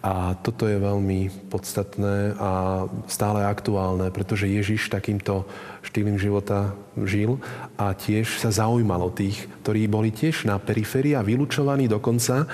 A 0.00 0.32
toto 0.44 0.68
je 0.68 0.80
veľmi 0.80 1.48
podstatné 1.52 2.36
a 2.36 2.84
stále 3.08 3.44
aktuálne, 3.44 4.12
pretože 4.12 4.48
Ježiš 4.48 4.92
takýmto 4.92 5.44
štýlom 5.80 6.20
života 6.20 6.76
žil 7.06 7.40
a 7.80 7.92
tiež 7.96 8.40
sa 8.40 8.52
zaujímal 8.52 9.08
o 9.08 9.14
tých, 9.14 9.48
ktorí 9.64 9.88
boli 9.88 10.12
tiež 10.12 10.44
na 10.44 10.60
periférii 10.60 11.16
a 11.16 11.24
vylúčovaní 11.24 11.88
dokonca 11.88 12.44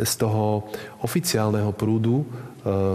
z 0.00 0.12
toho 0.16 0.68
oficiálneho 1.04 1.72
prúdu 1.76 2.22
e, 2.22 2.24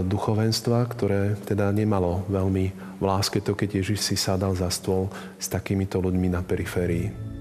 duchovenstva, 0.06 0.80
ktoré 0.90 1.38
teda 1.46 1.70
nemalo 1.70 2.26
veľmi 2.32 2.66
v 2.98 3.04
láske 3.04 3.44
to, 3.44 3.54
keď 3.54 3.84
Ježiš 3.84 4.00
si 4.02 4.16
sadal 4.18 4.56
za 4.56 4.72
stôl 4.72 5.12
s 5.38 5.52
takýmito 5.52 6.00
ľuďmi 6.00 6.28
na 6.32 6.42
periférii. 6.42 7.35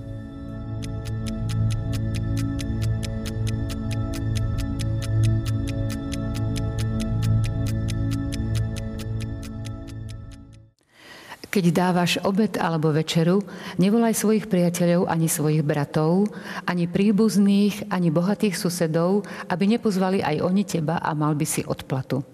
Keď 11.55 11.71
dávaš 11.71 12.19
obed 12.27 12.59
alebo 12.59 12.90
večeru, 12.90 13.38
nevolaj 13.79 14.19
svojich 14.19 14.51
priateľov 14.51 15.07
ani 15.07 15.31
svojich 15.31 15.62
bratov, 15.62 16.27
ani 16.67 16.90
príbuzných, 16.90 17.95
ani 17.95 18.11
bohatých 18.11 18.59
susedov, 18.59 19.23
aby 19.47 19.71
nepozvali 19.71 20.19
aj 20.19 20.43
oni 20.43 20.67
teba 20.67 20.99
a 20.99 21.14
mal 21.14 21.38
by 21.38 21.47
si 21.47 21.62
odplatu. 21.62 22.27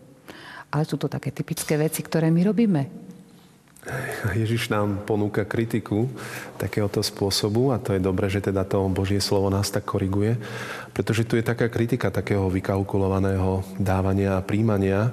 Ale 0.73 0.89
sú 0.89 0.97
to 0.97 1.13
také 1.13 1.37
typické 1.37 1.77
veci, 1.77 2.01
ktoré 2.01 2.33
my 2.33 2.41
robíme. 2.49 2.83
Ježiš 4.37 4.73
nám 4.73 5.05
ponúka 5.09 5.45
kritiku 5.45 6.09
takéhoto 6.57 7.05
spôsobu 7.05 7.73
a 7.73 7.81
to 7.81 7.97
je 7.97 8.01
dobré, 8.01 8.29
že 8.33 8.45
teda 8.45 8.65
to 8.65 8.89
Božie 8.93 9.21
slovo 9.21 9.49
nás 9.53 9.73
tak 9.73 9.89
koriguje, 9.89 10.37
pretože 10.97 11.25
tu 11.25 11.37
je 11.37 11.45
taká 11.45 11.69
kritika 11.73 12.13
takého 12.13 12.49
vykalkulovaného 12.49 13.65
dávania 13.81 14.41
a 14.41 14.45
príjmania 14.45 15.13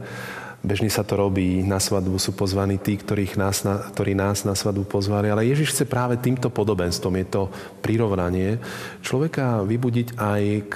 Bežne 0.66 0.90
sa 0.90 1.06
to 1.06 1.14
robí, 1.16 1.62
na 1.62 1.78
svadbu 1.78 2.18
sú 2.18 2.34
pozvaní 2.34 2.82
tí, 2.82 2.98
ktorých 2.98 3.38
nás, 3.38 3.62
na, 3.62 3.78
ktorí 3.94 4.18
nás 4.18 4.42
na 4.42 4.58
svadbu 4.58 4.90
pozvali, 4.90 5.30
ale 5.30 5.46
Ježiš 5.46 5.78
chce 5.78 5.86
práve 5.86 6.18
týmto 6.18 6.50
podobenstvom, 6.50 7.14
je 7.14 7.28
to 7.30 7.42
prirovnanie, 7.86 8.58
človeka 9.06 9.62
vybudiť 9.62 10.18
aj 10.18 10.42
k 10.68 10.76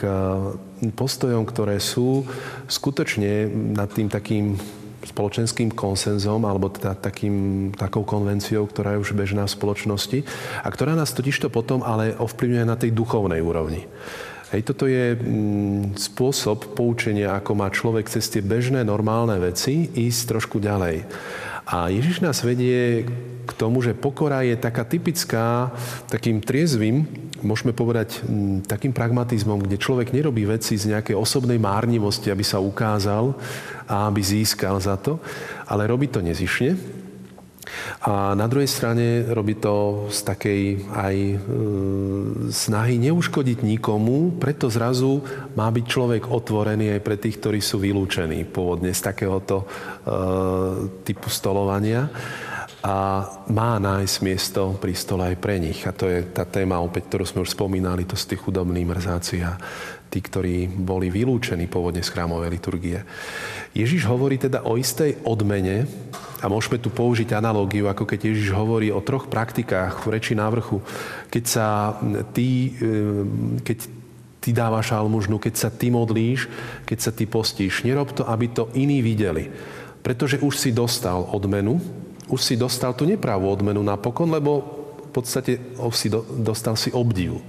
postojom, 0.93 1.43
ktoré 1.49 1.81
sú 1.81 2.23
skutočne 2.69 3.49
nad 3.73 3.89
tým 3.89 4.05
takým 4.05 4.55
spoločenským 5.01 5.73
konsenzom 5.73 6.45
alebo 6.45 6.69
teda 6.69 6.93
takým, 6.93 7.69
takou 7.73 8.05
konvenciou, 8.05 8.69
ktorá 8.69 8.95
je 8.95 9.01
už 9.01 9.17
bežná 9.17 9.49
v 9.49 9.55
spoločnosti 9.57 10.19
a 10.61 10.67
ktorá 10.69 10.93
nás 10.93 11.09
totižto 11.09 11.49
potom 11.49 11.81
ale 11.81 12.13
ovplyvňuje 12.21 12.65
na 12.69 12.77
tej 12.77 12.93
duchovnej 12.93 13.41
úrovni. 13.41 13.89
Hej, 14.51 14.67
toto 14.67 14.83
je 14.83 15.15
mm, 15.15 15.95
spôsob 15.95 16.75
poučenia, 16.75 17.39
ako 17.39 17.55
má 17.55 17.71
človek 17.71 18.11
cez 18.11 18.27
tie 18.27 18.43
bežné, 18.43 18.83
normálne 18.83 19.39
veci 19.39 19.87
ísť 19.87 20.21
trošku 20.27 20.59
ďalej. 20.59 21.07
A 21.71 21.87
Ježiš 21.87 22.19
nás 22.19 22.43
vedie 22.43 23.07
k 23.47 23.51
tomu, 23.55 23.79
že 23.79 23.95
pokora 23.95 24.43
je 24.43 24.59
taká 24.59 24.83
typická, 24.83 25.71
takým 26.11 26.43
triezvým, 26.43 27.07
môžeme 27.39 27.71
povedať, 27.71 28.19
mm, 28.27 28.67
takým 28.67 28.91
pragmatizmom, 28.91 29.63
kde 29.63 29.79
človek 29.79 30.11
nerobí 30.11 30.43
veci 30.43 30.75
z 30.75 30.99
nejakej 30.99 31.15
osobnej 31.15 31.55
márnivosti, 31.55 32.27
aby 32.27 32.43
sa 32.43 32.59
ukázal 32.59 33.31
a 33.87 34.11
aby 34.11 34.19
získal 34.19 34.75
za 34.83 34.99
to, 34.99 35.23
ale 35.63 35.87
robí 35.87 36.11
to 36.11 36.19
nezišne, 36.19 36.75
a 38.01 38.33
na 38.33 38.49
druhej 38.49 38.65
strane 38.65 39.29
robí 39.29 39.61
to 39.61 40.07
z 40.09 40.19
takej 40.25 40.61
aj 40.89 41.15
e, 41.15 41.37
snahy 42.49 42.97
neuškodiť 42.97 43.61
nikomu, 43.61 44.33
preto 44.41 44.65
zrazu 44.67 45.21
má 45.53 45.69
byť 45.69 45.85
človek 45.85 46.23
otvorený 46.25 46.97
aj 46.97 47.01
pre 47.05 47.15
tých, 47.21 47.37
ktorí 47.37 47.61
sú 47.61 47.77
vylúčení 47.77 48.49
pôvodne 48.49 48.89
z 48.89 49.01
takéhoto 49.05 49.61
e, 49.61 49.65
typu 51.05 51.29
stolovania 51.29 52.09
a 52.81 53.29
má 53.53 53.77
nájsť 53.77 54.15
miesto 54.25 54.73
pri 54.81 54.97
stole 54.97 55.29
aj 55.29 55.37
pre 55.37 55.61
nich. 55.61 55.85
A 55.85 55.93
to 55.93 56.09
je 56.09 56.25
tá 56.25 56.49
téma, 56.49 56.81
opäť, 56.81 57.13
ktorú 57.13 57.25
sme 57.29 57.43
už 57.45 57.53
spomínali, 57.53 58.09
to 58.09 58.17
sú 58.17 58.33
tí 58.33 58.37
chudobní 58.37 58.81
mrzáci 58.81 59.45
a 59.45 59.53
tí, 60.09 60.19
ktorí 60.19 60.65
boli 60.65 61.13
vylúčení 61.13 61.69
pôvodne 61.69 62.01
z 62.01 62.09
chrámovej 62.09 62.49
liturgie. 62.49 62.99
Ježiš 63.77 64.09
hovorí 64.09 64.41
teda 64.41 64.65
o 64.65 64.75
istej 64.75 65.21
odmene 65.23 65.85
a 66.41 66.49
môžeme 66.49 66.81
tu 66.81 66.89
použiť 66.89 67.37
analógiu, 67.37 67.85
ako 67.85 68.03
keď 68.03 68.33
Ježiš 68.33 68.49
hovorí 68.51 68.89
o 68.89 68.99
troch 69.05 69.29
praktikách 69.29 70.01
v 70.01 70.17
reči 70.17 70.33
návrhu. 70.33 70.81
Keď 71.29 71.43
sa 71.45 71.95
ty, 72.33 72.75
e, 72.81 72.91
keď 73.61 73.77
ty 74.41 74.49
dávaš 74.49 74.91
almužnu, 74.91 75.37
keď 75.37 75.53
sa 75.53 75.69
ty 75.69 75.93
modlíš, 75.93 76.49
keď 76.89 76.97
sa 76.97 77.13
ty 77.13 77.29
postíš. 77.29 77.85
Nerob 77.85 78.09
to, 78.11 78.25
aby 78.25 78.49
to 78.49 78.73
iní 78.73 79.05
videli. 79.05 79.53
Pretože 80.01 80.41
už 80.41 80.57
si 80.57 80.73
dostal 80.73 81.29
odmenu, 81.29 81.77
už 82.31 82.39
si 82.39 82.55
dostal 82.55 82.95
tú 82.95 83.03
nepravú 83.03 83.51
odmenu 83.51 83.83
napokon, 83.83 84.31
lebo 84.31 84.63
v 85.07 85.11
podstate 85.11 85.59
si 85.91 86.07
dostal 86.39 86.79
si 86.79 86.89
obdiv. 86.95 87.43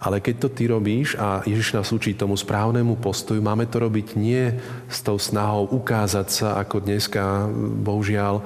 Ale 0.00 0.24
keď 0.24 0.34
to 0.40 0.48
ty 0.48 0.64
robíš, 0.64 1.12
a 1.20 1.44
Ježiš 1.44 1.76
nás 1.76 1.92
učí 1.92 2.16
tomu 2.16 2.32
správnemu 2.32 2.96
postoju, 2.96 3.44
máme 3.44 3.68
to 3.68 3.84
robiť 3.84 4.16
nie 4.16 4.48
s 4.88 5.04
tou 5.04 5.20
snahou 5.20 5.68
ukázať 5.76 6.26
sa, 6.32 6.48
ako 6.56 6.88
dneska, 6.88 7.44
bohužiaľ, 7.84 8.40
e, 8.40 8.44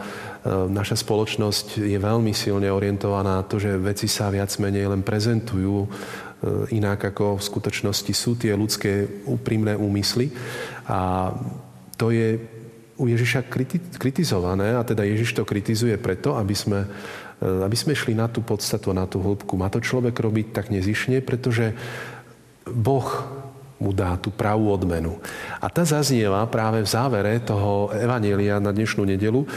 naša 0.66 0.98
spoločnosť 0.98 1.78
je 1.78 1.94
veľmi 1.94 2.34
silne 2.34 2.66
orientovaná 2.74 3.38
na 3.38 3.46
to, 3.46 3.62
že 3.62 3.78
veci 3.78 4.10
sa 4.10 4.34
viac 4.34 4.50
menej 4.58 4.90
len 4.90 5.06
prezentujú 5.06 5.86
inak 6.70 7.14
ako 7.14 7.40
v 7.40 7.46
skutočnosti 7.46 8.12
sú 8.12 8.36
tie 8.36 8.52
ľudské 8.52 9.24
úprimné 9.24 9.76
úmysly. 9.76 10.28
A 10.84 11.32
to 11.96 12.12
je 12.12 12.36
u 12.94 13.10
Ježiša 13.10 13.50
kritizované 13.98 14.78
a 14.78 14.86
teda 14.86 15.02
Ježiš 15.02 15.34
to 15.34 15.42
kritizuje 15.42 15.98
preto, 15.98 16.38
aby 16.38 16.54
sme, 16.54 16.86
e, 17.42 17.46
aby 17.66 17.74
sme 17.74 17.94
šli 17.94 18.14
na 18.14 18.30
tú 18.30 18.38
podstatu, 18.40 18.94
na 18.94 19.06
tú 19.10 19.18
hĺbku. 19.18 19.58
Má 19.58 19.66
to 19.70 19.82
človek 19.82 20.14
robiť 20.14 20.54
tak 20.54 20.70
nezišne, 20.70 21.18
pretože 21.22 21.74
Boh 22.64 23.06
mu 23.82 23.90
dá 23.90 24.14
tú 24.16 24.30
pravú 24.30 24.70
odmenu. 24.70 25.18
A 25.58 25.66
tá 25.66 25.82
zaznieva 25.82 26.46
práve 26.46 26.80
v 26.80 26.88
závere 26.88 27.42
toho 27.42 27.90
Evanielia 27.92 28.62
na 28.62 28.70
dnešnú 28.70 29.02
nedelu. 29.02 29.42
E, 29.44 29.48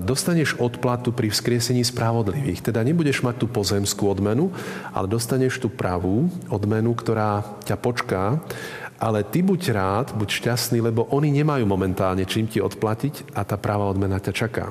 dostaneš 0.00 0.56
odplatu 0.56 1.10
pri 1.10 1.28
vzkriesení 1.28 1.82
spravodlivých. 1.82 2.70
Teda 2.70 2.80
nebudeš 2.86 3.26
mať 3.26 3.42
tú 3.42 3.46
pozemskú 3.50 4.06
odmenu, 4.06 4.54
ale 4.94 5.10
dostaneš 5.10 5.58
tú 5.58 5.68
pravú 5.68 6.30
odmenu, 6.46 6.94
ktorá 6.94 7.42
ťa 7.66 7.76
počká 7.76 8.38
ale 9.00 9.24
ty 9.24 9.40
buď 9.40 9.60
rád, 9.72 10.06
buď 10.12 10.28
šťastný, 10.28 10.84
lebo 10.84 11.08
oni 11.08 11.32
nemajú 11.32 11.64
momentálne 11.64 12.28
čím 12.28 12.44
ti 12.46 12.60
odplatiť 12.60 13.32
a 13.32 13.48
tá 13.48 13.56
práva 13.56 13.88
odmena 13.88 14.20
ťa 14.20 14.32
čaká. 14.36 14.68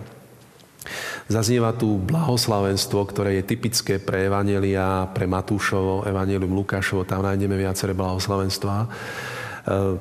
Zaznieva 1.30 1.74
tu 1.78 1.98
blahoslavenstvo, 2.02 3.06
ktoré 3.10 3.42
je 3.42 3.50
typické 3.50 4.02
pre 4.02 4.30
Evanelia, 4.30 5.10
pre 5.14 5.30
Matúšovo, 5.30 6.06
Evangelium 6.06 6.54
Lukášovo, 6.54 7.06
tam 7.06 7.22
nájdeme 7.22 7.54
viaceré 7.54 7.94
blahoslavenstva. 7.94 8.76
E, 8.82 8.88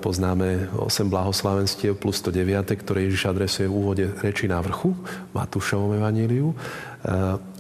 poznáme 0.01 0.73
8 0.73 1.13
blahoslavenstiev 1.13 2.01
plus 2.01 2.25
to 2.25 2.33
9, 2.33 2.73
ktoré 2.81 3.05
Ježiš 3.09 3.29
adresuje 3.29 3.69
v 3.69 3.77
úvode 3.77 4.05
reči 4.25 4.49
na 4.49 4.63
vrchu, 4.65 4.97
Matúšovom 5.37 5.99
Evangeliu. 6.01 6.57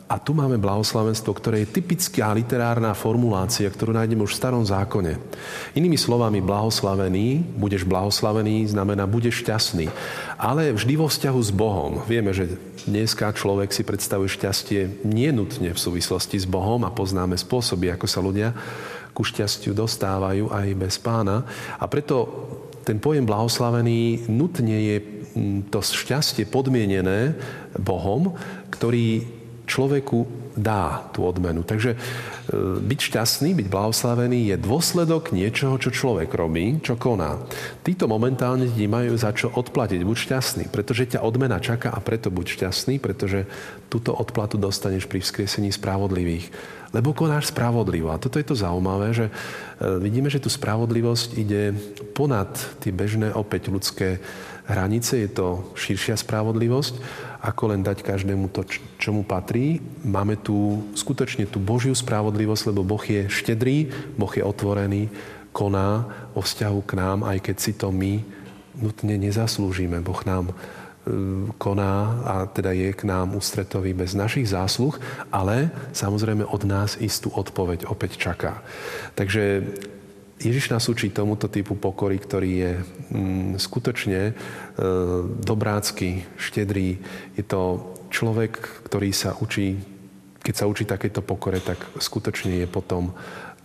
A 0.08 0.16
tu 0.16 0.32
máme 0.32 0.56
blahoslavenstvo, 0.56 1.36
ktoré 1.36 1.68
je 1.68 1.76
typická 1.78 2.32
literárna 2.32 2.96
formulácia, 2.96 3.68
ktorú 3.68 3.92
nájdeme 3.92 4.24
už 4.24 4.32
v 4.32 4.40
starom 4.40 4.64
zákone. 4.64 5.20
Inými 5.76 6.00
slovami, 6.00 6.40
blahoslavený, 6.40 7.44
budeš 7.60 7.84
blahoslavený, 7.84 8.72
znamená 8.72 9.04
budeš 9.04 9.44
šťastný. 9.44 9.92
Ale 10.40 10.72
vždy 10.72 10.96
vo 10.96 11.12
vzťahu 11.12 11.40
s 11.44 11.52
Bohom. 11.52 12.00
Vieme, 12.08 12.32
že 12.32 12.56
dneska 12.88 13.36
človek 13.36 13.68
si 13.68 13.84
predstavuje 13.84 14.32
šťastie 14.32 15.04
nenutne 15.04 15.76
v 15.76 15.78
súvislosti 15.78 16.40
s 16.40 16.48
Bohom 16.48 16.88
a 16.88 16.94
poznáme 16.94 17.36
spôsoby, 17.36 17.92
ako 17.92 18.06
sa 18.08 18.24
ľudia 18.24 18.56
ku 19.12 19.28
šťastiu 19.28 19.76
dostávajú 19.76 20.48
aj 20.48 20.68
bez 20.72 20.96
pána. 20.96 21.44
A 21.76 21.84
preto 21.84 22.48
ten 22.80 22.96
pojem 22.96 23.28
blahoslavený 23.28 24.24
nutne 24.32 24.72
je 24.72 24.96
mm, 25.36 25.68
to 25.68 25.84
šťastie 25.84 26.48
podmienené 26.48 27.36
Bohom, 27.76 28.32
ktorý 28.72 29.36
človeku 29.68 30.48
dá 30.58 31.06
tú 31.14 31.22
odmenu. 31.22 31.62
Takže 31.62 31.94
e, 31.94 31.98
byť 32.82 33.00
šťastný, 33.12 33.54
byť 33.54 33.68
blahoslavený 33.70 34.50
je 34.50 34.56
dôsledok 34.58 35.30
niečoho, 35.30 35.78
čo 35.78 35.94
človek 35.94 36.32
robí, 36.34 36.80
čo 36.82 36.98
koná. 36.98 37.38
Títo 37.84 38.10
momentálne 38.10 38.66
ti 38.66 38.88
majú 38.90 39.14
za 39.14 39.30
čo 39.36 39.52
odplatiť. 39.52 40.00
Buď 40.02 40.16
šťastný, 40.18 40.64
pretože 40.72 41.14
ťa 41.14 41.22
odmena 41.22 41.62
čaká 41.62 41.94
a 41.94 42.00
preto 42.02 42.32
buď 42.32 42.58
šťastný, 42.58 42.98
pretože 42.98 43.46
túto 43.86 44.16
odplatu 44.16 44.58
dostaneš 44.58 45.06
pri 45.06 45.22
vzkriesení 45.22 45.70
spravodlivých. 45.70 46.50
Lebo 46.90 47.12
konáš 47.12 47.52
spravodlivo. 47.52 48.08
A 48.08 48.20
toto 48.20 48.40
je 48.40 48.48
to 48.48 48.56
zaujímavé, 48.56 49.12
že 49.12 49.26
e, 49.28 49.32
vidíme, 50.02 50.32
že 50.32 50.42
tu 50.42 50.50
spravodlivosť 50.50 51.36
ide 51.36 51.76
ponad 52.16 52.50
tie 52.80 52.90
bežné 52.90 53.30
opäť 53.36 53.68
ľudské 53.68 54.18
hranice. 54.68 55.18
Je 55.18 55.30
to 55.32 55.72
širšia 55.74 56.20
spravodlivosť 56.20 57.26
ako 57.38 57.70
len 57.70 57.86
dať 57.86 58.02
každému 58.02 58.50
to, 58.50 58.66
čo 58.98 59.14
mu 59.14 59.22
patrí. 59.22 59.78
Máme 60.02 60.34
tu 60.42 60.82
skutočne 60.98 61.46
tú 61.46 61.62
Božiu 61.62 61.94
spravodlivosť, 61.94 62.74
lebo 62.74 62.82
Boh 62.82 63.02
je 63.02 63.30
štedrý, 63.30 63.90
Boh 64.18 64.30
je 64.30 64.42
otvorený, 64.42 65.06
koná 65.54 66.06
o 66.34 66.42
vzťahu 66.42 66.80
k 66.82 66.92
nám, 66.98 67.18
aj 67.22 67.38
keď 67.38 67.56
si 67.58 67.72
to 67.78 67.94
my 67.94 68.22
nutne 68.78 69.14
nezaslúžime. 69.18 70.02
Boh 70.02 70.18
nám 70.26 70.50
e, 70.50 70.54
koná 71.62 71.94
a 72.26 72.34
teda 72.50 72.74
je 72.74 72.90
k 72.90 73.06
nám 73.06 73.38
ústretový 73.38 73.94
bez 73.94 74.18
našich 74.18 74.50
zásluh, 74.50 74.98
ale 75.30 75.70
samozrejme 75.94 76.42
od 76.42 76.62
nás 76.66 76.98
istú 76.98 77.30
odpoveď 77.30 77.86
opäť 77.86 78.18
čaká. 78.18 78.62
Takže 79.14 79.62
Ježiš 80.38 80.70
nás 80.70 80.86
učí 80.86 81.10
tomuto 81.10 81.50
typu 81.50 81.74
pokory, 81.74 82.18
ktorý 82.18 82.50
je 82.54 82.72
mm, 83.10 83.50
skutočne 83.58 84.20
e, 84.30 84.32
dobrácky, 85.42 86.24
štedrý. 86.38 87.02
Je 87.34 87.42
to 87.42 87.94
človek, 88.14 88.54
ktorý 88.86 89.10
sa 89.10 89.34
učí, 89.34 89.78
keď 90.38 90.54
sa 90.54 90.70
učí 90.70 90.86
takéto 90.86 91.26
pokore, 91.26 91.58
tak 91.58 91.82
skutočne 91.98 92.62
je 92.62 92.66
potom 92.70 93.10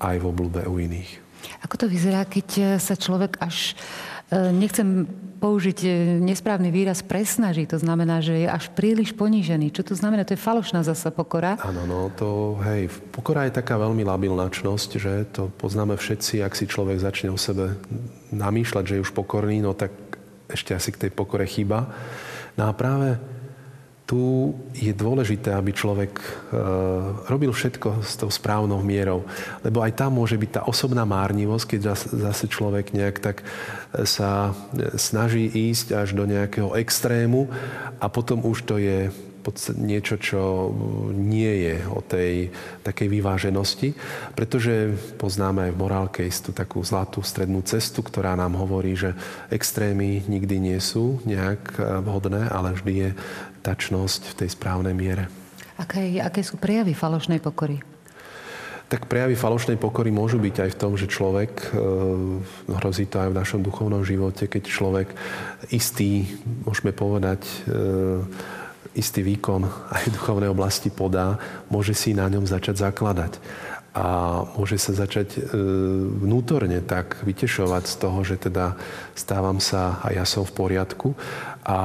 aj 0.01 0.17
v 0.17 0.25
oblúbe 0.25 0.65
u 0.65 0.81
iných. 0.81 1.21
Ako 1.61 1.75
to 1.77 1.85
vyzerá, 1.85 2.25
keď 2.25 2.79
sa 2.81 2.95
človek 2.97 3.37
až 3.39 3.75
E, 3.75 4.12
nechcem 4.53 5.07
použiť 5.43 5.79
e, 5.83 5.89
nesprávny 6.23 6.71
výraz 6.71 7.03
presnaží, 7.03 7.67
to 7.67 7.75
znamená, 7.75 8.23
že 8.23 8.43
je 8.43 8.47
až 8.47 8.71
príliš 8.71 9.11
ponížený. 9.11 9.75
Čo 9.75 9.91
to 9.91 9.93
znamená? 9.99 10.23
To 10.23 10.39
je 10.39 10.39
falošná 10.39 10.87
zasa 10.87 11.11
pokora? 11.11 11.59
Áno, 11.59 11.83
no 11.83 12.07
to, 12.15 12.55
hej, 12.63 12.87
pokora 13.11 13.43
je 13.51 13.59
taká 13.59 13.75
veľmi 13.75 14.07
labilná 14.07 14.47
čnosť, 14.47 14.89
že 14.95 15.13
to 15.35 15.51
poznáme 15.59 15.99
všetci, 15.99 16.39
ak 16.39 16.55
si 16.55 16.63
človek 16.63 17.03
začne 17.03 17.27
o 17.27 17.35
sebe 17.35 17.75
namýšľať, 18.31 18.83
že 18.87 18.93
je 18.95 19.03
už 19.03 19.11
pokorný, 19.11 19.59
no 19.59 19.75
tak 19.75 19.91
ešte 20.47 20.71
asi 20.71 20.95
k 20.95 21.07
tej 21.07 21.11
pokore 21.11 21.43
chýba. 21.43 21.91
No 22.55 22.69
a 22.69 22.71
práve 22.71 23.19
tu 24.03 24.51
je 24.75 24.91
dôležité, 24.91 25.55
aby 25.55 25.71
človek 25.71 26.19
e, 26.19 26.25
robil 27.31 27.55
všetko 27.55 28.03
s 28.03 28.19
tou 28.19 28.27
správnou 28.27 28.83
mierou. 28.83 29.23
Lebo 29.63 29.79
aj 29.79 29.95
tam 29.95 30.19
môže 30.19 30.35
byť 30.35 30.49
tá 30.59 30.61
osobná 30.67 31.07
márnivosť, 31.07 31.65
keď 31.65 31.79
zase 32.11 32.45
človek 32.51 32.91
nejak 32.91 33.23
tak 33.23 33.41
e, 33.41 33.45
sa 34.03 34.51
snaží 34.99 35.47
ísť 35.47 35.95
až 35.95 36.09
do 36.19 36.27
nejakého 36.27 36.75
extrému 36.75 37.47
a 38.03 38.05
potom 38.11 38.43
už 38.43 38.67
to 38.67 38.75
je 38.75 39.07
niečo, 39.75 40.15
čo 40.15 40.71
nie 41.11 41.67
je 41.67 41.75
o 41.91 41.99
tej 41.99 42.47
takej 42.87 43.07
vyváženosti, 43.11 43.91
pretože 44.39 44.95
poznáme 45.19 45.67
aj 45.67 45.71
v 45.75 45.81
morálke 45.81 46.21
istú 46.23 46.55
takú 46.55 46.79
zlatú 46.79 47.19
strednú 47.19 47.59
cestu, 47.67 47.99
ktorá 47.99 48.39
nám 48.39 48.55
hovorí, 48.55 48.95
že 48.95 49.11
extrémy 49.51 50.23
nikdy 50.31 50.71
nie 50.71 50.79
sú 50.79 51.19
nejak 51.27 51.61
e, 51.75 51.79
vhodné, 51.99 52.47
ale 52.47 52.77
vždy 52.79 52.93
je 52.93 53.09
tačnosť 53.63 54.35
v 54.35 54.37
tej 54.43 54.49
správnej 54.51 54.91
miere. 54.91 55.31
Aké, 55.79 56.19
aké 56.21 56.43
sú 56.43 56.59
prejavy 56.59 56.93
falošnej 56.93 57.41
pokory? 57.41 57.81
Tak 58.91 59.09
prejavy 59.09 59.33
falošnej 59.33 59.81
pokory 59.81 60.13
môžu 60.13 60.37
byť 60.37 60.55
aj 60.59 60.69
v 60.69 60.79
tom, 60.79 60.93
že 60.93 61.09
človek, 61.09 61.73
e, 61.73 61.81
hrozí 62.77 63.09
to 63.09 63.25
aj 63.25 63.33
v 63.33 63.39
našom 63.41 63.65
duchovnom 63.65 64.05
živote, 64.05 64.45
keď 64.45 64.63
človek 64.69 65.07
istý, 65.73 66.29
môžeme 66.61 66.93
povedať, 66.93 67.41
e, 67.65 68.21
istý 68.93 69.25
výkon 69.25 69.65
aj 69.65 70.01
v 70.05 70.13
duchovnej 70.13 70.49
oblasti 70.53 70.93
podá, 70.93 71.41
môže 71.73 71.97
si 71.97 72.13
na 72.13 72.29
ňom 72.29 72.45
začať 72.45 72.85
zakladať 72.85 73.41
a 73.93 74.05
môže 74.57 74.81
sa 74.81 74.93
začať 74.93 75.37
e, 75.37 75.39
vnútorne 76.25 76.81
tak 76.81 77.21
vytešovať 77.21 77.83
z 77.85 77.95
toho, 78.01 78.19
že 78.25 78.41
teda 78.41 78.73
stávam 79.13 79.61
sa 79.61 80.01
a 80.01 80.09
ja 80.09 80.25
som 80.25 80.41
v 80.41 80.53
poriadku 80.53 81.13
a 81.61 81.77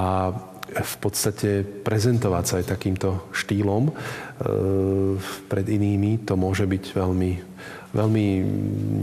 v 0.73 0.95
podstate 1.01 1.65
prezentovať 1.65 2.45
sa 2.45 2.55
aj 2.61 2.67
takýmto 2.71 3.33
štýlom 3.33 3.89
e, 3.89 3.93
pred 5.49 5.67
inými, 5.67 6.23
to 6.29 6.37
môže 6.37 6.69
byť 6.69 6.85
veľmi, 6.95 7.33
veľmi 7.97 8.27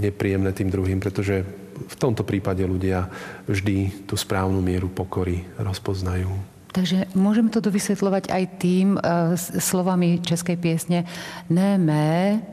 nepríjemné 0.05 0.51
tým 0.53 0.69
druhým, 0.69 0.99
pretože 1.01 1.45
v 1.75 1.95
tomto 1.99 2.23
prípade 2.23 2.63
ľudia 2.63 3.11
vždy 3.45 4.07
tú 4.07 4.15
správnu 4.15 4.63
mieru 4.63 4.87
pokory 4.87 5.43
rozpoznajú. 5.59 6.31
Takže 6.75 7.07
môžeme 7.15 7.47
to 7.47 7.63
dovysvetľovať 7.63 8.35
aj 8.35 8.43
tým 8.59 8.99
uh, 8.99 9.31
slovami 9.39 10.19
českej 10.19 10.59
piesne 10.59 11.07
Némé, 11.47 12.43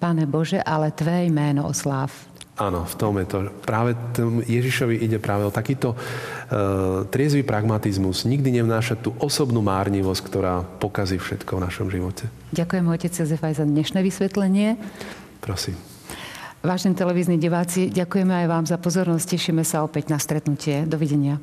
Pane 0.00 0.24
Bože, 0.24 0.64
ale 0.64 0.96
Tvé 0.96 1.28
jméno 1.28 1.68
osláv. 1.68 2.08
Áno, 2.60 2.84
v 2.84 2.94
tom 3.00 3.16
je 3.16 3.24
to. 3.24 3.38
Práve 3.64 3.96
Ježišovi 4.44 5.00
ide 5.00 5.16
práve 5.16 5.48
o 5.48 5.52
takýto 5.52 5.96
uh, 5.96 7.08
triezvy 7.08 7.40
pragmatizmus. 7.40 8.28
Nikdy 8.28 8.60
nevnáša 8.60 9.00
tú 9.00 9.16
osobnú 9.16 9.64
márnivosť, 9.64 10.20
ktorá 10.28 10.60
pokazí 10.76 11.16
všetko 11.16 11.56
v 11.56 11.64
našom 11.64 11.88
živote. 11.88 12.28
Ďakujem, 12.52 12.84
otec 12.92 13.12
Jozef, 13.16 13.40
aj 13.40 13.64
za 13.64 13.64
dnešné 13.64 14.04
vysvetlenie. 14.04 14.76
Prosím. 15.40 15.80
Vážení 16.60 16.92
televízni 16.92 17.40
diváci, 17.40 17.88
ďakujeme 17.88 18.44
aj 18.44 18.46
vám 18.52 18.64
za 18.68 18.76
pozornosť. 18.76 19.40
Tešíme 19.40 19.64
sa 19.64 19.80
opäť 19.80 20.12
na 20.12 20.20
stretnutie. 20.20 20.84
Dovidenia. 20.84 21.40